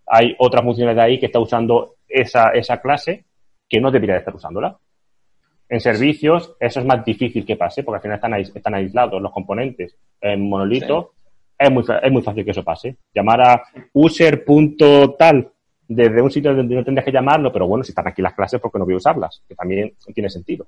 [0.08, 3.24] hay otras funciones de ahí que está usando esa, esa clase
[3.68, 4.76] que no debería de estar usándola.
[5.68, 9.30] En servicios, eso es más difícil que pase porque al final están, están aislados los
[9.30, 9.94] componentes.
[10.20, 11.12] En monolito
[11.56, 12.96] es, muy, es muy fácil que eso pase.
[13.14, 15.48] Llamar a user.tal
[15.86, 18.60] desde un sitio donde no tendrías que llamarlo, pero bueno, si están aquí las clases,
[18.60, 19.44] ¿por qué no voy a usarlas?
[19.48, 20.66] Que también tiene sentido.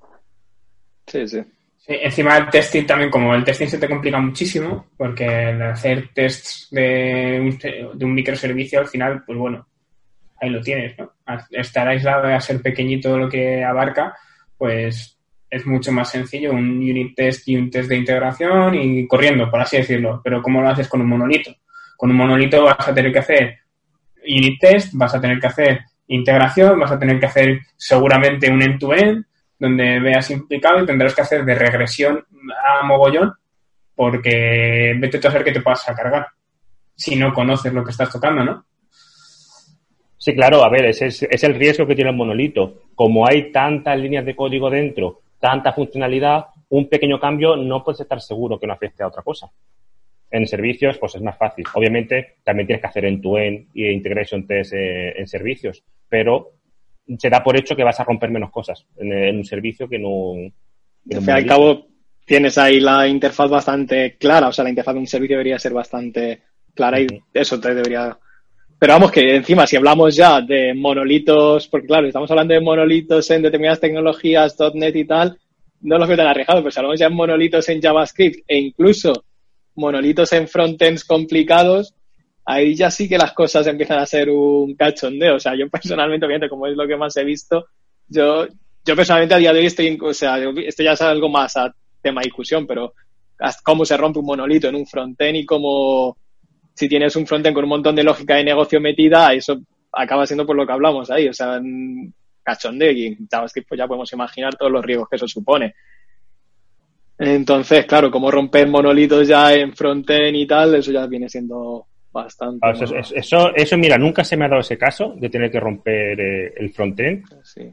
[1.08, 1.42] Sí, sí
[1.86, 6.68] encima el testing también, como el testing se te complica muchísimo, porque el hacer tests
[6.70, 9.66] de un, de un microservicio al final, pues bueno,
[10.40, 11.12] ahí lo tienes, ¿no?
[11.50, 14.14] estar aislado y a ser pequeñito lo que abarca,
[14.56, 15.18] pues
[15.50, 19.60] es mucho más sencillo un unit test y un test de integración y corriendo, por
[19.60, 20.20] así decirlo.
[20.22, 21.54] Pero ¿cómo lo haces con un monolito?
[21.96, 23.58] Con un monolito vas a tener que hacer
[24.26, 28.62] unit test, vas a tener que hacer integración, vas a tener que hacer seguramente un
[28.62, 29.24] end to end
[29.58, 32.24] donde veas implicado y tendrás que hacer de regresión
[32.64, 33.32] a mogollón
[33.94, 36.26] porque vete a saber que te puedas a cargar
[36.96, 38.64] si no conoces lo que estás tocando, ¿no?
[40.16, 42.82] Sí, claro, a ver, ese es, el riesgo que tiene el monolito.
[42.94, 48.20] Como hay tantas líneas de código dentro, tanta funcionalidad, un pequeño cambio no puedes estar
[48.20, 49.50] seguro que no afecte a otra cosa.
[50.30, 51.66] En servicios, pues es más fácil.
[51.74, 56.53] Obviamente, también tienes que hacer end-to-end y integration test eh, en servicios, pero
[57.18, 60.34] se da por hecho que vas a romper menos cosas en, un servicio que no.
[60.34, 61.86] al fin y al cabo,
[62.24, 65.72] tienes ahí la interfaz bastante clara, o sea, la interfaz de un servicio debería ser
[65.72, 66.42] bastante
[66.74, 68.18] clara y eso te debería.
[68.78, 73.30] Pero vamos, que encima, si hablamos ya de monolitos, porque claro, estamos hablando de monolitos
[73.30, 75.38] en determinadas tecnologías, .NET y tal,
[75.80, 79.24] no los veo tan arriesgados, pero si hablamos ya de monolitos en JavaScript e incluso
[79.76, 81.94] monolitos en frontends complicados,
[82.44, 85.36] ahí ya sí que las cosas empiezan a ser un cachondeo.
[85.36, 87.66] O sea, yo personalmente, obviamente, como es lo que más he visto,
[88.08, 88.46] yo,
[88.84, 91.74] yo personalmente a día de hoy estoy, o sea, esto ya es algo más a
[92.02, 92.94] tema de discusión, pero
[93.62, 96.16] cómo se rompe un monolito en un frontend y cómo,
[96.74, 99.60] si tienes un frontend con un montón de lógica de negocio metida, eso
[99.92, 101.60] acaba siendo por lo que hablamos ahí, o sea,
[102.42, 105.74] cachondeo y en JavaScript pues ya podemos imaginar todos los riesgos que eso supone.
[107.16, 112.60] Entonces, claro, como romper monolitos ya en frontend y tal, eso ya viene siendo bastante.
[112.62, 115.60] Ah, eso, eso, eso, mira, nunca se me ha dado ese caso de tener que
[115.60, 117.24] romper eh, el frontend.
[117.42, 117.70] Sí.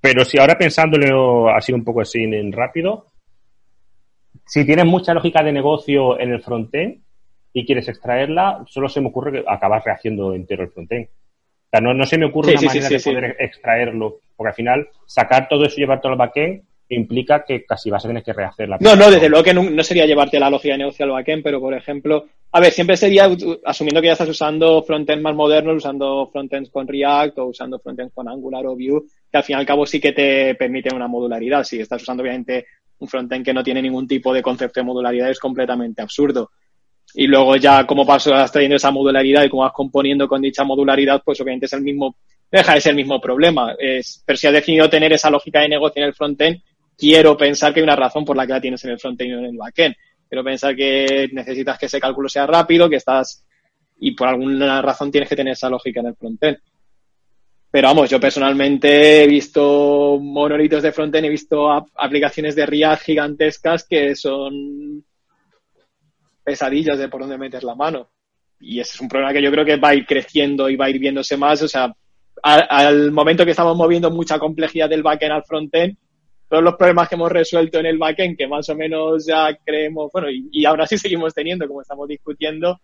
[0.00, 3.12] Pero si ahora pensándolo así un poco así en rápido,
[4.44, 7.02] si tienes mucha lógica de negocio en el frontend
[7.52, 11.06] y quieres extraerla, solo se me ocurre que acabas rehaciendo entero el frontend.
[11.06, 14.88] O sea, no, no se me ocurre una manera de poder extraerlo, porque al final
[15.06, 18.68] sacar todo eso y llevártelo al backend implica que casi vas a tener que rehacer
[18.68, 21.42] la No, no, desde luego que no, sería llevarte la lógica de negocio al backend,
[21.42, 23.28] pero por ejemplo, a ver, siempre sería,
[23.64, 28.14] asumiendo que ya estás usando frontends más modernos, usando frontends con React o usando frontends
[28.14, 31.08] con Angular o Vue, que al fin y al cabo sí que te permiten una
[31.08, 31.64] modularidad.
[31.64, 32.66] Si estás usando obviamente
[32.98, 36.50] un frontend que no tiene ningún tipo de concepto de modularidad, es completamente absurdo.
[37.14, 41.22] Y luego ya como vas trayendo esa modularidad y cómo vas componiendo con dicha modularidad,
[41.24, 42.16] pues obviamente es el mismo,
[42.50, 43.74] deja de ser el mismo problema.
[43.78, 46.60] Es, pero si has definido tener esa lógica de negocio en el frontend,
[46.96, 49.32] quiero pensar que hay una razón por la que la tienes en el frontend y
[49.32, 49.94] en el backend.
[50.28, 53.44] Quiero pensar que necesitas que ese cálculo sea rápido, que estás,
[53.98, 56.58] y por alguna razón tienes que tener esa lógica en el frontend.
[57.70, 63.86] Pero vamos, yo personalmente he visto monolitos de frontend, he visto aplicaciones de React gigantescas
[63.86, 65.04] que son
[66.42, 68.08] pesadillas de por dónde meter la mano.
[68.60, 70.86] Y ese es un problema que yo creo que va a ir creciendo y va
[70.86, 71.60] a ir viéndose más.
[71.62, 71.92] O sea,
[72.42, 75.96] al, momento que estamos moviendo mucha complejidad del backend al frontend,
[76.48, 80.10] todos los problemas que hemos resuelto en el backend, que más o menos ya creemos,
[80.12, 82.80] bueno, y, ahora sí seguimos teniendo, como estamos discutiendo,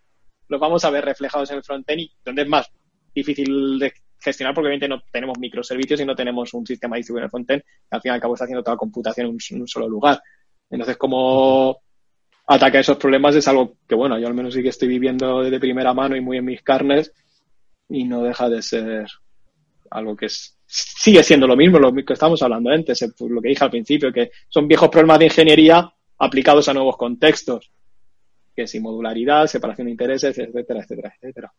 [0.47, 2.69] los vamos a ver reflejados en el frontend y donde es más
[3.15, 7.25] difícil de gestionar porque obviamente no tenemos microservicios y no tenemos un sistema distribuido en
[7.25, 9.67] el frontend que al fin y al cabo está haciendo toda la computación en un,
[9.67, 10.21] solo lugar.
[10.69, 11.77] Entonces, como
[12.47, 15.59] atacar esos problemas es algo que, bueno, yo al menos sí que estoy viviendo de
[15.59, 17.13] primera mano y muy en mis carnes
[17.89, 19.07] y no deja de ser
[19.91, 23.49] algo que es, sigue siendo lo mismo, lo que estamos hablando antes, eh, lo que
[23.49, 27.71] dije al principio, que son viejos problemas de ingeniería aplicados a nuevos contextos,
[28.55, 31.53] que es modularidad, separación de intereses, etcétera, etcétera, etcétera.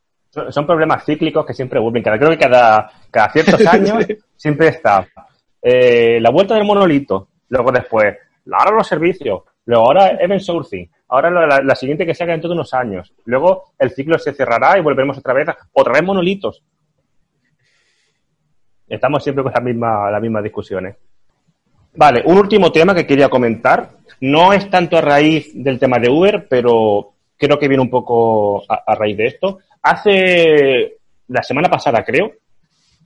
[0.51, 2.03] Son problemas cíclicos que siempre vuelven.
[2.03, 4.05] Cada, creo que cada, cada ciertos años
[4.37, 5.07] siempre está
[5.63, 8.17] eh, la vuelta del monolito, luego después,
[8.51, 12.55] ahora los servicios, luego ahora event sourcing, ahora la, siguiente que se haga dentro de
[12.55, 16.63] unos años, luego el ciclo se cerrará y volveremos otra vez, otra vez monolitos.
[18.95, 20.97] Estamos siempre con las mismas, las mismas discusiones.
[21.97, 23.91] Vale, un último tema que quería comentar.
[24.21, 28.65] No es tanto a raíz del tema de Uber, pero creo que viene un poco
[28.69, 29.59] a raíz de esto.
[29.83, 30.97] Hace
[31.29, 32.33] la semana pasada, creo,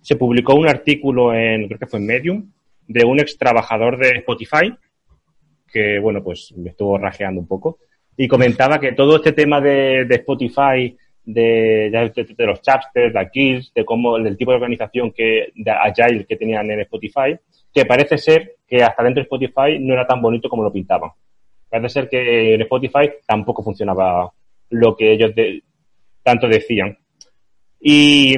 [0.01, 2.53] se publicó un artículo en, creo que fue en Medium,
[2.86, 4.74] de un ex trabajador de Spotify,
[5.70, 7.78] que, bueno, pues me estuvo rajeando un poco,
[8.16, 10.97] y comentaba que todo este tema de, Spotify,
[11.28, 16.24] de, de, los chapsters, de Kills, de cómo, del tipo de organización que, de Agile
[16.24, 17.36] que tenían en Spotify,
[17.72, 21.10] que parece ser que hasta dentro de Spotify no era tan bonito como lo pintaban.
[21.68, 24.32] Parece ser que en Spotify tampoco funcionaba
[24.70, 25.32] lo que ellos
[26.22, 26.96] tanto decían.
[27.78, 28.34] Y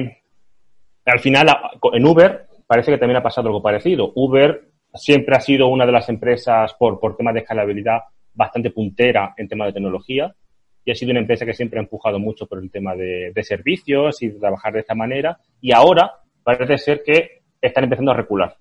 [1.05, 1.47] al final,
[1.93, 4.11] en Uber, parece que también ha pasado algo parecido.
[4.15, 8.01] Uber siempre ha sido una de las empresas, por, por temas de escalabilidad,
[8.33, 10.35] bastante puntera en temas de tecnología
[10.83, 14.21] y ha sido una empresa que siempre ha empujado mucho por el tema de, servicios
[14.21, 15.37] y de trabajar de esta manera.
[15.59, 16.11] Y ahora
[16.43, 18.55] parece ser que están empezando a recular.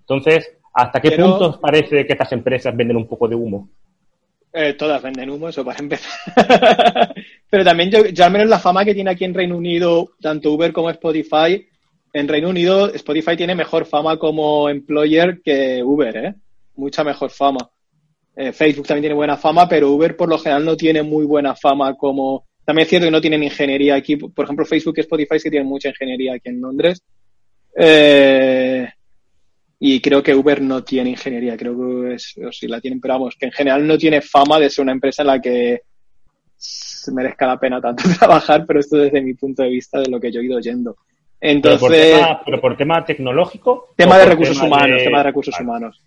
[0.00, 3.68] Entonces, ¿hasta qué punto parece que estas empresas venden un poco de humo?
[4.52, 6.12] Eh, todas venden humo, eso para empezar.
[7.50, 10.72] Pero también yo, al menos la fama que tiene aquí en Reino Unido, tanto Uber
[10.72, 11.66] como Spotify,
[12.12, 16.34] en Reino Unido Spotify tiene mejor fama como employer que Uber, ¿eh?
[16.76, 17.70] Mucha mejor fama.
[18.36, 21.54] Eh, Facebook también tiene buena fama, pero Uber por lo general no tiene muy buena
[21.54, 22.46] fama como...
[22.64, 24.16] También es cierto que no tienen ingeniería aquí.
[24.16, 27.02] Por ejemplo, Facebook y Spotify sí tienen mucha ingeniería aquí en Londres.
[27.76, 28.88] Eh,
[29.78, 33.14] y creo que Uber no tiene ingeniería, creo que es, o si la tienen, pero
[33.14, 35.82] vamos, que en general no tiene fama de ser una empresa en la que
[36.56, 40.18] se merezca la pena tanto trabajar, pero esto desde mi punto de vista de lo
[40.18, 40.96] que yo he ido oyendo.
[41.40, 43.92] Entonces, ¿Pero por tema, tecnológico?
[43.96, 46.00] Tema de recursos humanos, tema de recursos humanos.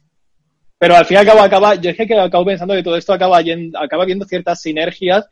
[0.80, 3.13] Pero al fin y al cabo acaba, yo es que acabo pensando que todo esto
[3.13, 3.39] acaba,
[3.80, 5.28] acaba viendo ciertas sinergias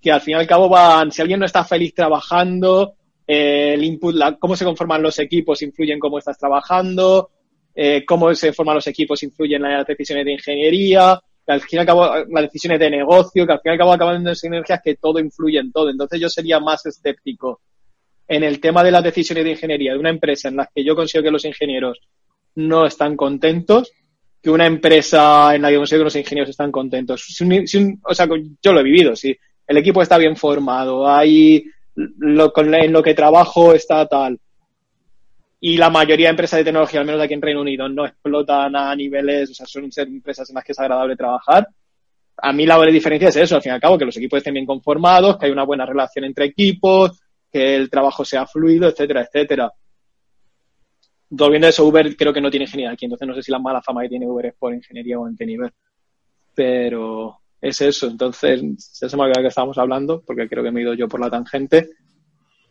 [0.00, 2.94] que al fin y al cabo van, si alguien no está feliz trabajando,
[3.26, 7.30] eh, el input, la, cómo se conforman los equipos influye en cómo estás trabajando,
[7.74, 11.76] eh, cómo se forman los equipos influyen en las decisiones de ingeniería, que al fin
[11.76, 14.34] y al cabo las decisiones de negocio, que al fin y al cabo acaban siendo
[14.34, 15.90] sinergias que todo influye en todo.
[15.90, 17.60] Entonces yo sería más escéptico
[18.26, 20.96] en el tema de las decisiones de ingeniería de una empresa en la que yo
[20.96, 22.00] consigo que los ingenieros
[22.54, 23.92] no están contentos
[24.42, 27.40] que una empresa en la que consigo que los ingenieros están contentos.
[28.02, 28.28] o sea,
[28.62, 29.36] yo lo he vivido, si
[29.66, 31.64] el equipo está bien formado, hay
[31.94, 34.38] lo, en lo que trabajo está tal,
[35.60, 38.74] y la mayoría de empresas de tecnología, al menos aquí en Reino Unido, no explotan
[38.74, 41.68] a niveles, o sea, son empresas en las que es agradable trabajar.
[42.42, 44.54] a mí la diferencia es eso, al fin y al cabo, que los equipos estén
[44.54, 47.20] bien conformados, que hay una buena relación entre equipos,
[47.52, 49.70] que el trabajo sea fluido, etcétera, etcétera.
[51.30, 53.60] Volviendo a eso, Uber creo que no tiene ingeniería aquí, entonces no sé si la
[53.60, 55.70] mala fama que tiene Uber es por ingeniería o en qué nivel.
[56.54, 60.82] Pero es eso, entonces, se me ha que estábamos hablando, porque creo que me he
[60.82, 61.90] ido yo por la tangente.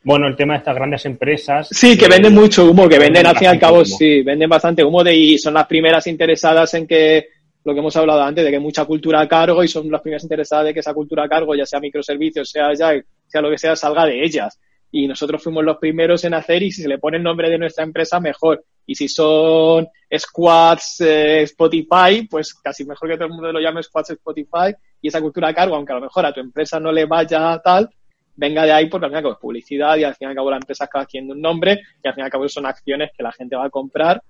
[0.03, 1.67] Bueno, el tema de estas grandes empresas.
[1.71, 4.83] Sí, que, venden mucho humo, que venden al fin y al cabo, sí, venden bastante
[4.83, 7.27] humo de, y son las primeras interesadas en que
[7.63, 10.23] lo que hemos hablado antes, de que mucha cultura a cargo y son las primeras
[10.23, 12.93] interesadas de que esa cultura a cargo, ya sea microservicios, sea ya,
[13.27, 14.59] sea lo que sea, salga de ellas.
[14.91, 17.57] Y nosotros fuimos los primeros en hacer y si se le pone el nombre de
[17.57, 18.63] nuestra empresa, mejor.
[18.85, 19.87] Y si son
[20.17, 25.09] squads eh, Spotify, pues casi mejor que todo el mundo lo llame squads Spotify y
[25.09, 27.89] esa cultura cargo, aunque a lo mejor a tu empresa no le vaya tal,
[28.35, 30.29] venga de ahí porque al fin y al cabo es publicidad y al fin y
[30.31, 32.65] al cabo la empresa acaba haciendo un nombre y al fin y al cabo son
[32.65, 34.23] acciones que la gente va a comprar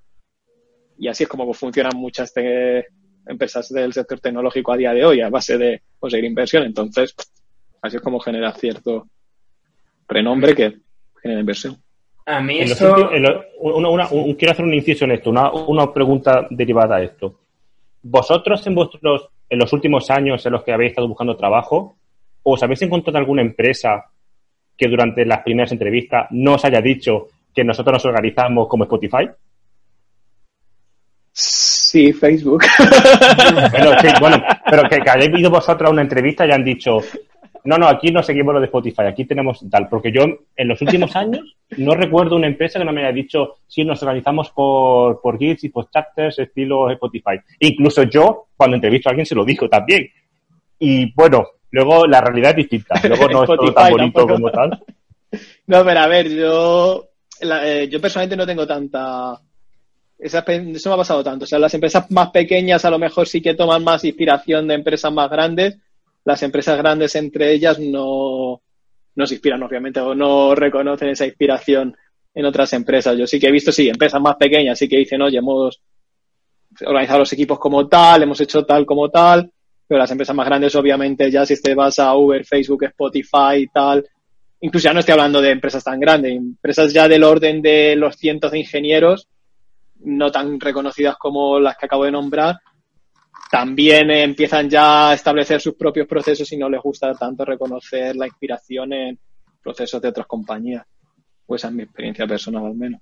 [1.00, 2.34] y así es como funcionan muchas
[3.26, 6.64] empresas del sector tecnológico a día de hoy a base de conseguir inversión.
[6.64, 7.16] Entonces,
[7.82, 9.08] así es como genera cierto
[10.10, 10.74] renombre que
[11.22, 11.78] genera inversión.
[12.26, 13.10] A mí esto...
[14.38, 17.40] quiero hacer un inciso en esto, una, una pregunta derivada a esto.
[18.04, 21.98] ¿Vosotros en vuestros, en los últimos años en los que habéis estado buscando trabajo,
[22.44, 24.06] os habéis encontrado alguna empresa
[24.78, 29.30] que durante las primeras entrevistas no os haya dicho que nosotros nos organizamos como Spotify?
[31.32, 32.64] Sí, Facebook.
[33.72, 37.00] Pero, bueno, pero que, que hayáis ido vosotros a una entrevista y han dicho,
[37.64, 40.24] no, no, aquí no seguimos lo de Spotify, aquí tenemos tal, porque yo
[40.56, 44.02] en los últimos años no recuerdo una empresa que no me haya dicho si nos
[44.02, 47.40] organizamos por, por Gits y por chapters estilo Spotify.
[47.60, 50.10] Incluso yo, cuando entrevisto a alguien, se lo dijo también.
[50.80, 53.00] Y bueno, luego la realidad es distinta.
[53.08, 54.84] Luego no es todo tan bonito como tal.
[55.68, 57.10] No, pero a ver, yo,
[57.42, 59.40] eh, yo personalmente no tengo tanta...
[60.18, 61.44] eso me ha pasado tanto.
[61.44, 64.76] O sea, las empresas más pequeñas a lo mejor sí que toman más inspiración de
[64.76, 65.78] empresas más grandes
[66.26, 68.62] las empresas grandes entre ellas no,
[69.16, 71.96] no se inspiran, obviamente, o no reconocen esa inspiración
[72.34, 73.18] en otras empresas.
[73.18, 75.82] Yo sí que he visto, sí, empresas más pequeñas sí que dicen, oye, hemos
[76.86, 79.52] organizado los equipos como tal, hemos hecho tal como tal,
[79.88, 83.68] pero las empresas más grandes, obviamente, ya si te vas a Uber, Facebook, Spotify y
[83.68, 84.06] tal,
[84.62, 88.16] incluso ya no estoy hablando de empresas tan grandes, empresas ya del orden de los
[88.16, 89.28] cientos de ingenieros,
[90.02, 92.58] no tan reconocidas como las que acabo de nombrar,
[93.50, 98.28] también empiezan ya a establecer sus propios procesos y no les gusta tanto reconocer la
[98.28, 99.20] inspiración en
[99.62, 100.86] procesos de otras compañías.
[101.46, 103.02] Pues esa es mi experiencia personal al menos.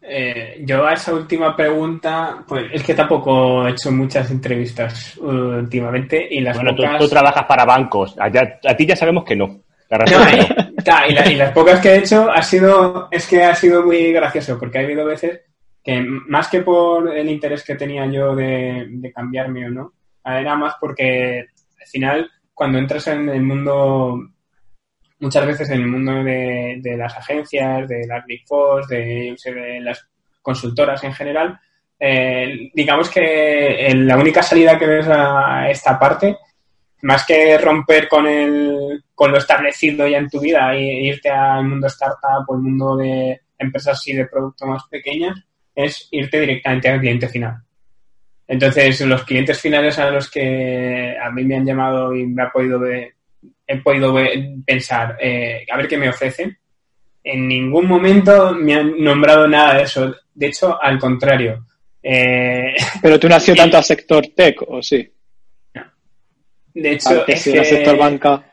[0.00, 6.26] Eh, yo a esa última pregunta, pues es que tampoco he hecho muchas entrevistas últimamente
[6.30, 9.62] y las bueno, tú, trabajas para bancos, a ti ya sabemos que no.
[11.30, 14.78] y, las pocas que he hecho ha sido, es que ha sido muy gracioso porque
[14.78, 15.42] ha habido veces
[15.86, 19.92] que más que por el interés que tenía yo de, cambiarme o no,
[20.24, 21.46] era más porque
[21.80, 24.18] al final cuando entras en el mundo,
[25.20, 29.36] muchas veces en el mundo de, las agencias, de las Big Four, de,
[29.80, 30.04] las
[30.42, 31.56] consultoras en general,
[32.00, 36.36] eh, digamos que la única salida que ves a esta parte,
[37.02, 41.64] más que romper con, el, con lo establecido ya en tu vida e irte al
[41.64, 45.46] mundo startup o el mundo de empresas así de producto más pequeñas,
[45.76, 47.58] es irte directamente al cliente final.
[48.48, 52.50] Entonces, los clientes finales a los que a mí me han llamado y me ha
[52.50, 52.80] podido
[53.68, 54.14] he podido
[54.64, 56.56] pensar, eh, a ver qué me ofrecen,
[57.24, 60.14] en ningún momento me han nombrado nada de eso.
[60.32, 61.66] De hecho, al contrario.
[62.02, 65.12] Eh, Pero tú no has sido tanto al sector tech, ¿o sí?
[66.72, 67.64] De hecho, es que...
[67.64, 68.44] sector banca.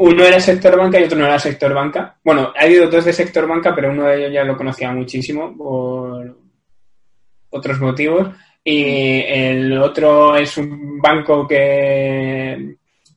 [0.00, 2.16] Uno era sector banca y otro no era sector banca.
[2.22, 5.56] Bueno, ha habido dos de sector banca, pero uno de ellos ya lo conocía muchísimo
[5.56, 6.38] por
[7.50, 8.28] otros motivos.
[8.62, 12.76] Y el otro es un banco que,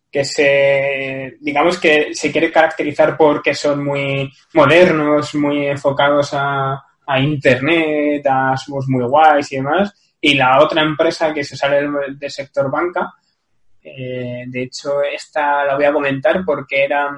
[0.09, 7.19] que se, digamos que se quiere caracterizar porque son muy modernos, muy enfocados a, a
[7.19, 9.93] Internet, a somos muy guays y demás.
[10.19, 13.13] Y la otra empresa que se sale del sector banca
[13.83, 17.09] eh, de hecho, esta la voy a comentar porque era,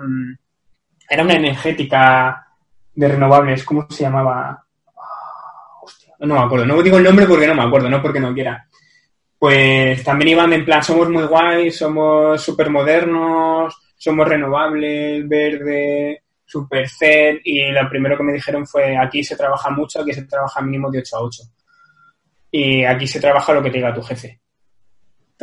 [1.09, 2.47] era una energética
[2.93, 3.63] de renovables.
[3.63, 4.63] ¿Cómo se llamaba?
[4.97, 5.81] Ah,
[6.19, 6.65] no me acuerdo.
[6.65, 8.67] No digo el nombre porque no me acuerdo, no porque no quiera.
[9.37, 16.87] Pues también iban en plan, somos muy guays, somos súper modernos, somos renovables, verde, super
[16.87, 17.41] zen.
[17.43, 20.89] Y lo primero que me dijeron fue, aquí se trabaja mucho, aquí se trabaja mínimo
[20.89, 21.43] de 8 a 8.
[22.51, 24.42] Y aquí se trabaja lo que te diga tu jefe.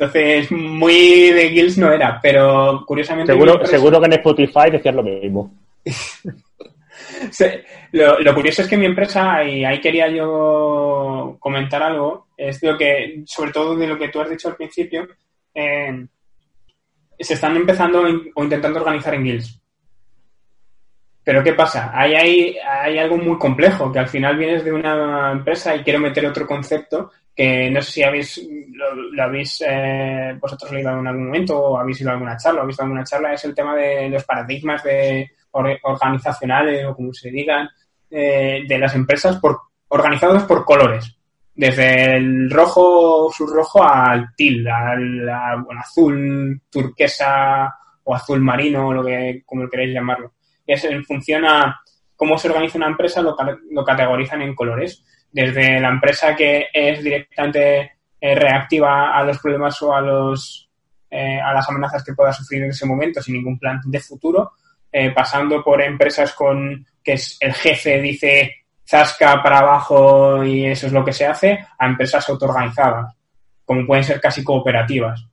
[0.00, 3.34] Entonces, muy de Guilds no era, pero curiosamente.
[3.34, 5.52] Seguro, seguro que en Spotify decías lo mismo.
[7.92, 13.24] lo, curioso es que mi empresa, y ahí quería yo comentar algo, es lo que,
[13.26, 15.06] sobre todo de lo que tú has dicho al principio,
[15.54, 18.02] se están empezando
[18.34, 19.60] o intentando organizar en guilds.
[21.22, 21.90] Pero ¿qué pasa?
[21.92, 25.98] Hay, hay, hay algo muy complejo, que al final vienes de una empresa y quiero
[25.98, 27.10] meter otro concepto
[27.40, 32.02] que no sé si habéis lo, habéis eh, vosotros leído en algún momento o habéis
[32.02, 35.30] ido a alguna charla o visto alguna charla, es el tema de los paradigmas de
[35.52, 37.66] organizacionales o como se digan
[38.10, 41.16] eh, de las empresas por, organizados por colores.
[41.54, 45.26] Desde el rojo, rojo al til, al,
[45.78, 47.74] azul turquesa
[48.04, 50.34] o azul marino, lo que como queréis llamarlo.
[50.66, 51.80] Es en función a
[52.14, 55.02] cómo se organiza una empresa, lo categorizan en colores.
[55.32, 60.68] Desde la empresa que es directamente eh, reactiva a los problemas o a los
[61.10, 64.52] eh, a las amenazas que pueda sufrir en ese momento sin ningún plan de futuro,
[65.14, 68.60] pasando por empresas con que es el jefe dice
[68.90, 73.14] zasca para abajo y eso es lo que se hace, a empresas autoorganizadas,
[73.64, 75.24] como pueden ser casi cooperativas,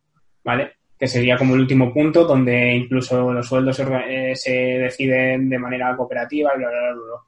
[0.43, 0.73] ¿vale?
[0.97, 5.95] Que sería como el último punto donde incluso los sueldos se, eh, deciden de manera
[5.95, 7.21] cooperativa y bla, bla, bla,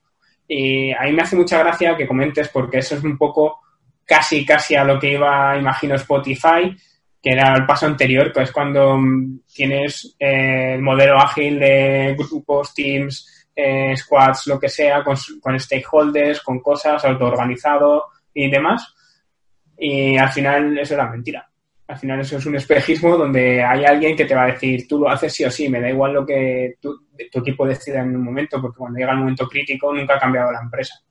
[0.52, 3.60] Y a mí me hace mucha gracia que comentes porque eso es un poco
[4.04, 6.76] casi, casi a lo que iba, imagino, Spotify,
[7.22, 12.16] que era el paso anterior, que es cuando mm, tienes eh, el modelo ágil de
[12.18, 18.96] grupos, teams, eh, squads, lo que sea, con, stakeholders, con cosas, autoorganizado y demás.
[19.78, 21.49] Y al final eso era mentira.
[21.90, 25.00] Al final eso es un espejismo donde hay alguien que te va a decir, tú
[25.00, 28.24] lo haces sí o sí, me da igual lo que tu, equipo decida en un
[28.24, 31.02] momento, porque cuando llega el momento crítico nunca ha cambiado la empresa.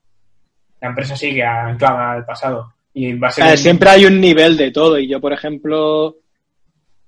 [0.81, 2.75] La empresa sigue anclada al pasado.
[2.95, 5.01] Y va a ser Siempre hay un nivel de todo.
[5.01, 6.19] Y yo, por ejemplo,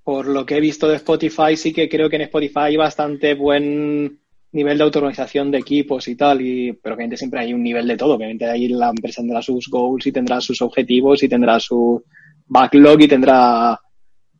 [0.03, 3.35] por lo que he visto de Spotify, sí que creo que en Spotify hay bastante
[3.35, 4.18] buen
[4.51, 7.97] nivel de autorización de equipos y tal, y, pero obviamente siempre hay un nivel de
[7.97, 8.16] todo.
[8.16, 12.03] Obviamente ahí la empresa tendrá sus goals y tendrá sus objetivos y tendrá su
[12.51, 13.80] backlog y tendrá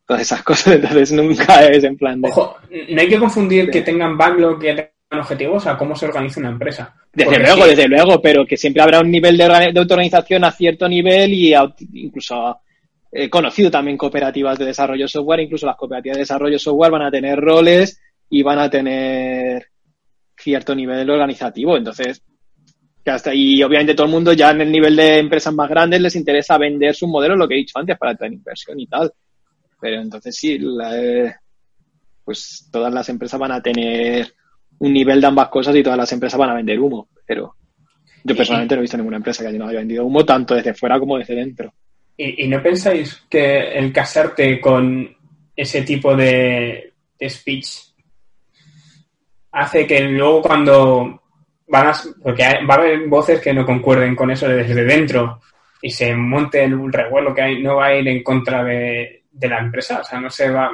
[0.05, 0.75] todas esas cosas.
[0.75, 2.29] Entonces nunca es en plan de.
[2.29, 6.39] Ojo, no hay que confundir que tengan backlog y tengan objetivos a cómo se organiza
[6.39, 6.93] una empresa.
[7.13, 10.87] Desde luego, desde luego, pero que siempre habrá un nivel de, de autorización a cierto
[10.87, 11.53] nivel y
[11.93, 12.61] incluso
[13.11, 17.11] he conocido también cooperativas de desarrollo software, incluso las cooperativas de desarrollo software van a
[17.11, 17.99] tener roles
[18.29, 19.67] y van a tener
[20.37, 21.75] cierto nivel organizativo.
[21.75, 22.23] Entonces,
[23.03, 26.01] que hasta y obviamente todo el mundo ya en el nivel de empresas más grandes
[26.01, 29.11] les interesa vender su modelo, lo que he dicho antes, para tener inversión y tal.
[29.79, 30.59] Pero entonces sí,
[32.23, 34.33] pues todas las empresas van a tener
[34.79, 37.09] un nivel de ambas cosas y todas las empresas van a vender humo.
[37.25, 37.55] Pero
[38.23, 40.99] yo personalmente no he visto ninguna empresa que no haya vendido humo tanto desde fuera
[40.99, 41.73] como desde dentro.
[42.17, 45.09] ¿Y, no pensáis que el casarte con
[45.55, 46.93] ese tipo de
[47.27, 47.67] speech
[49.51, 51.21] hace que luego cuando
[51.71, 55.39] van a, porque va a haber voces que no concuerden con eso desde dentro
[55.81, 59.59] y se monte el revuelo que hay, no va a ir en contra de, la
[59.59, 60.69] empresa, o sea, no se va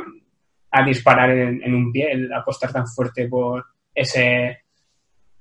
[0.72, 4.64] a disparar en, un pie el apostar tan fuerte por ese,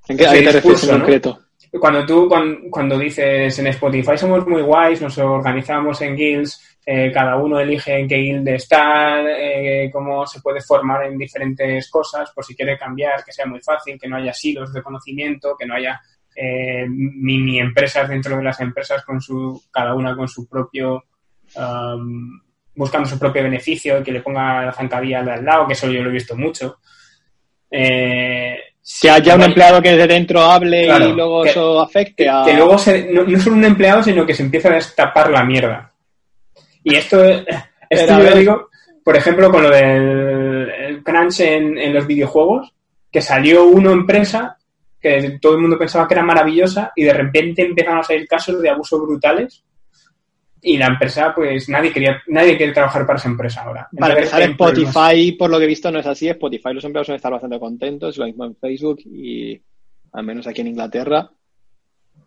[0.09, 1.41] ¿En qué ese concreto?
[1.81, 2.29] Cuando tú,
[2.71, 7.99] cuando, dices en Spotify somos muy guays, nos organizamos en guilds, eh, cada uno elige
[7.99, 12.79] en qué guild estar, eh, cómo se puede formar en diferentes cosas, por si quiere
[12.79, 16.01] cambiar, que sea muy fácil, que no haya silos de conocimiento, que no haya
[16.37, 21.05] eh, mini empresas dentro de las empresas con su, cada una con su propio,
[22.77, 26.11] buscando su propio beneficio, que le ponga la zancadilla al lado, que eso yo lo
[26.11, 26.79] he visto mucho.
[27.69, 28.59] Eh,
[29.01, 32.45] que haya un empleado que desde dentro hable y luego eso afecte a...
[32.45, 35.43] Que luego se, no, no, solo un empleado, sino que se empieza a destapar la
[35.43, 35.93] mierda.
[36.89, 37.21] Y esto,
[37.91, 38.71] esto yo digo,
[39.03, 42.73] por ejemplo, con lo del crunch en, en los videojuegos,
[43.11, 44.57] que salió una empresa
[45.01, 48.63] que todo el mundo pensaba que era maravillosa y de repente empezaron a salir casos
[48.63, 49.65] de abusos brutales
[50.63, 53.89] y la empresa, pues nadie quería, nadie quiere trabajar para esa empresa ahora.
[53.99, 56.29] Para empezar, Spotify, por lo que he visto, no es así.
[56.29, 59.61] Spotify, los empleados suelen estar bastante contentos, lo mismo en Facebook y
[60.13, 61.29] al menos aquí en Inglaterra.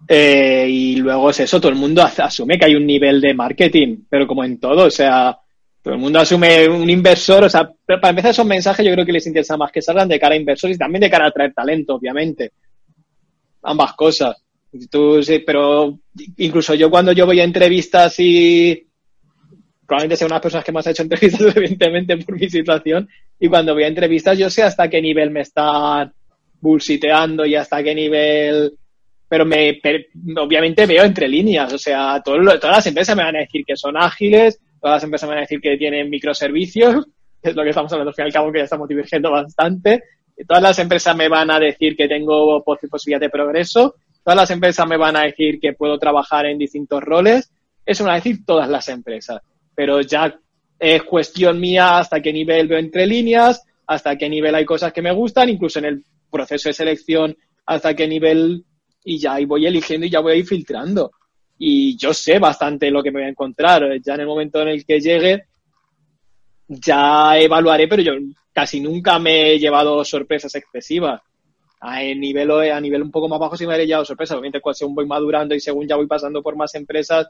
[0.08, 4.06] Eh, y luego es eso, todo el mundo asume que hay un nivel de marketing,
[4.10, 5.38] pero como en todo, o sea,
[5.82, 9.12] todo el mundo asume un inversor, o sea, para empezar esos mensajes yo creo que
[9.12, 11.54] les interesa más que salgan de cara a inversores y también de cara a atraer
[11.54, 12.52] talento, obviamente.
[13.64, 14.44] Ambas cosas.
[14.90, 16.00] Tú, pero
[16.38, 18.88] incluso yo cuando yo voy a entrevistas y
[19.86, 23.74] probablemente sea una personas que más ha hecho entrevistas, evidentemente, por mi situación, y cuando
[23.74, 26.14] voy a entrevistas yo sé hasta qué nivel me están
[26.62, 28.78] bullsiteando y hasta qué nivel
[29.30, 29.80] pero me
[30.38, 33.96] obviamente veo entre líneas, o sea, todas las empresas me van a decir que son
[33.96, 37.06] ágiles, todas las empresas me van a decir que tienen microservicios,
[37.42, 39.32] que es lo que estamos hablando al fin y al cabo que ya estamos divergiendo
[39.32, 40.04] bastante,
[40.48, 44.88] todas las empresas me van a decir que tengo posibilidad de progreso, todas las empresas
[44.88, 47.52] me van a decir que puedo trabajar en distintos roles,
[47.86, 49.42] eso me van a decir todas las empresas,
[49.76, 50.40] pero ya
[50.80, 55.02] es cuestión mía hasta qué nivel veo entre líneas, hasta qué nivel hay cosas que
[55.02, 58.64] me gustan, incluso en el proceso de selección, hasta qué nivel,
[59.10, 61.12] y ya ahí voy eligiendo y ya voy a ir filtrando.
[61.58, 64.00] Y yo sé bastante lo que me voy a encontrar.
[64.06, 65.46] Ya en el momento en el que llegue,
[66.68, 68.14] ya evaluaré, pero yo
[68.54, 71.22] casi nunca me he llevado sorpresas excesivas.
[71.82, 74.38] A nivel, a nivel un poco más bajo sí me he llevado sorpresas.
[74.38, 77.30] Obviamente, según voy madurando y según ya voy pasando por más empresas,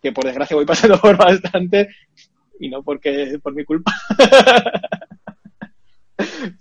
[0.00, 1.88] que por desgracia voy pasando por bastante,
[2.60, 3.92] y no porque por mi culpa.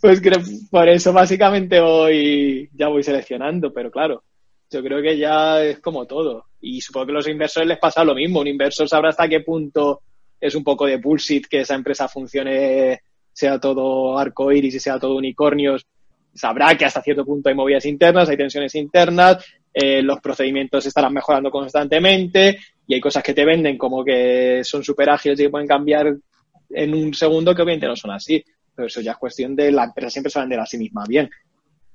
[0.02, 0.40] pues creo,
[0.70, 4.24] por eso básicamente voy, ya voy seleccionando, pero claro,
[4.70, 6.46] yo creo que ya es como todo.
[6.62, 8.40] Y supongo que a los inversores les pasa lo mismo.
[8.40, 10.02] Un inversor sabrá hasta qué punto
[10.40, 13.02] es un poco de bullshit que esa empresa funcione,
[13.34, 15.86] sea todo arcoiris y sea todo unicornios.
[16.34, 21.14] Sabrá que hasta cierto punto hay movidas internas, hay tensiones internas, eh, los procedimientos estarán
[21.14, 22.58] mejorando constantemente
[22.88, 26.16] y hay cosas que te venden como que son súper ágiles y que pueden cambiar
[26.70, 28.44] en un segundo que obviamente no son así.
[28.76, 30.78] Pero eso ya es cuestión de la empresa siempre se va a vender a sí
[30.78, 31.30] misma bien.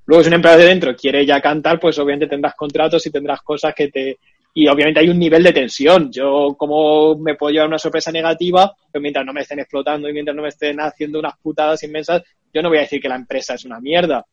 [0.07, 3.43] Luego, si una empresa de dentro quiere ya cantar, pues obviamente tendrás contratos y tendrás
[3.43, 4.19] cosas que te...
[4.55, 6.11] Y obviamente hay un nivel de tensión.
[6.11, 10.13] Yo, como me puedo llevar una sorpresa negativa, pero mientras no me estén explotando y
[10.13, 12.23] mientras no me estén haciendo unas putadas inmensas,
[12.55, 14.25] yo no voy a decir que la empresa es una mierda.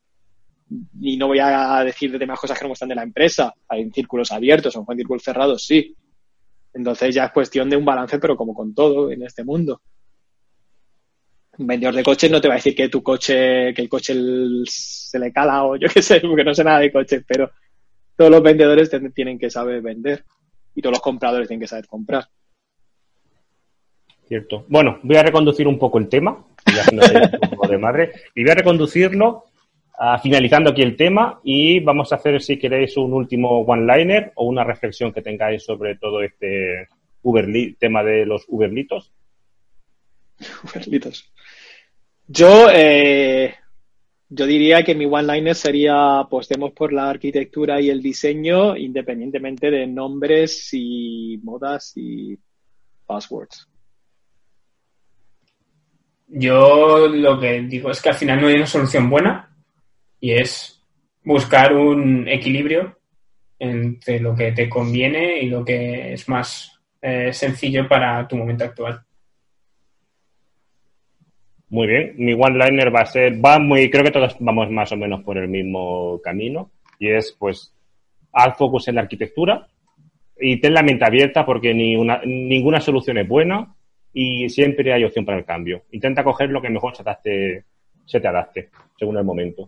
[1.01, 3.53] Y no voy a decir demás cosas que no me gustan de la empresa.
[3.67, 5.93] Hay círculos abiertos, o en círculos cerrados, sí.
[6.73, 9.81] Entonces ya es cuestión de un balance, pero como con todo en este mundo
[11.57, 14.13] un vendedor de coches no te va a decir que tu coche, que el coche
[14.65, 17.51] se le cala o yo qué sé, porque no sé nada de coches, pero
[18.15, 20.23] todos los vendedores tienen que saber vender
[20.75, 22.27] y todos los compradores tienen que saber comprar.
[24.27, 24.65] Cierto.
[24.67, 28.51] Bueno, voy a reconducir un poco el tema, ya un poco de madre, y voy
[28.51, 29.45] a reconducirlo
[29.99, 34.45] uh, finalizando aquí el tema y vamos a hacer, si queréis, un último one-liner o
[34.45, 36.87] una reflexión que tengáis sobre todo este
[37.21, 37.47] Uber
[37.77, 39.13] tema de los Uberlitos.
[40.63, 41.32] Uberlitos.
[42.27, 43.55] Yo, eh,
[44.29, 49.87] yo diría que mi one-liner sería apostemos por la arquitectura y el diseño independientemente de
[49.87, 52.37] nombres y modas y
[53.05, 53.67] passwords.
[56.27, 59.55] Yo lo que digo es que al final no hay una solución buena
[60.19, 60.81] y es
[61.23, 62.97] buscar un equilibrio
[63.59, 68.63] entre lo que te conviene y lo que es más eh, sencillo para tu momento
[68.63, 69.05] actual.
[71.73, 74.95] Muy bien, mi one-liner va a ser, va muy, creo que todos vamos más o
[74.95, 76.69] menos por el mismo camino
[76.99, 77.73] y es pues
[78.31, 79.65] haz focus en la arquitectura
[80.39, 83.73] y ten la mente abierta porque ni una, ninguna solución es buena
[84.13, 85.81] y siempre hay opción para el cambio.
[85.93, 87.63] Intenta coger lo que mejor se, adapte,
[88.05, 89.67] se te adapte según el momento.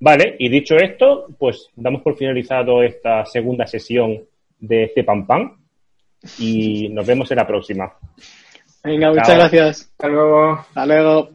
[0.00, 4.22] Vale, y dicho esto, pues damos por finalizado esta segunda sesión
[4.60, 5.52] de Cepan Pan
[6.38, 7.90] y nos vemos en la próxima.
[8.84, 9.80] Venga, muchas gracias.
[9.92, 10.52] Hasta luego.
[10.52, 11.33] Hasta luego.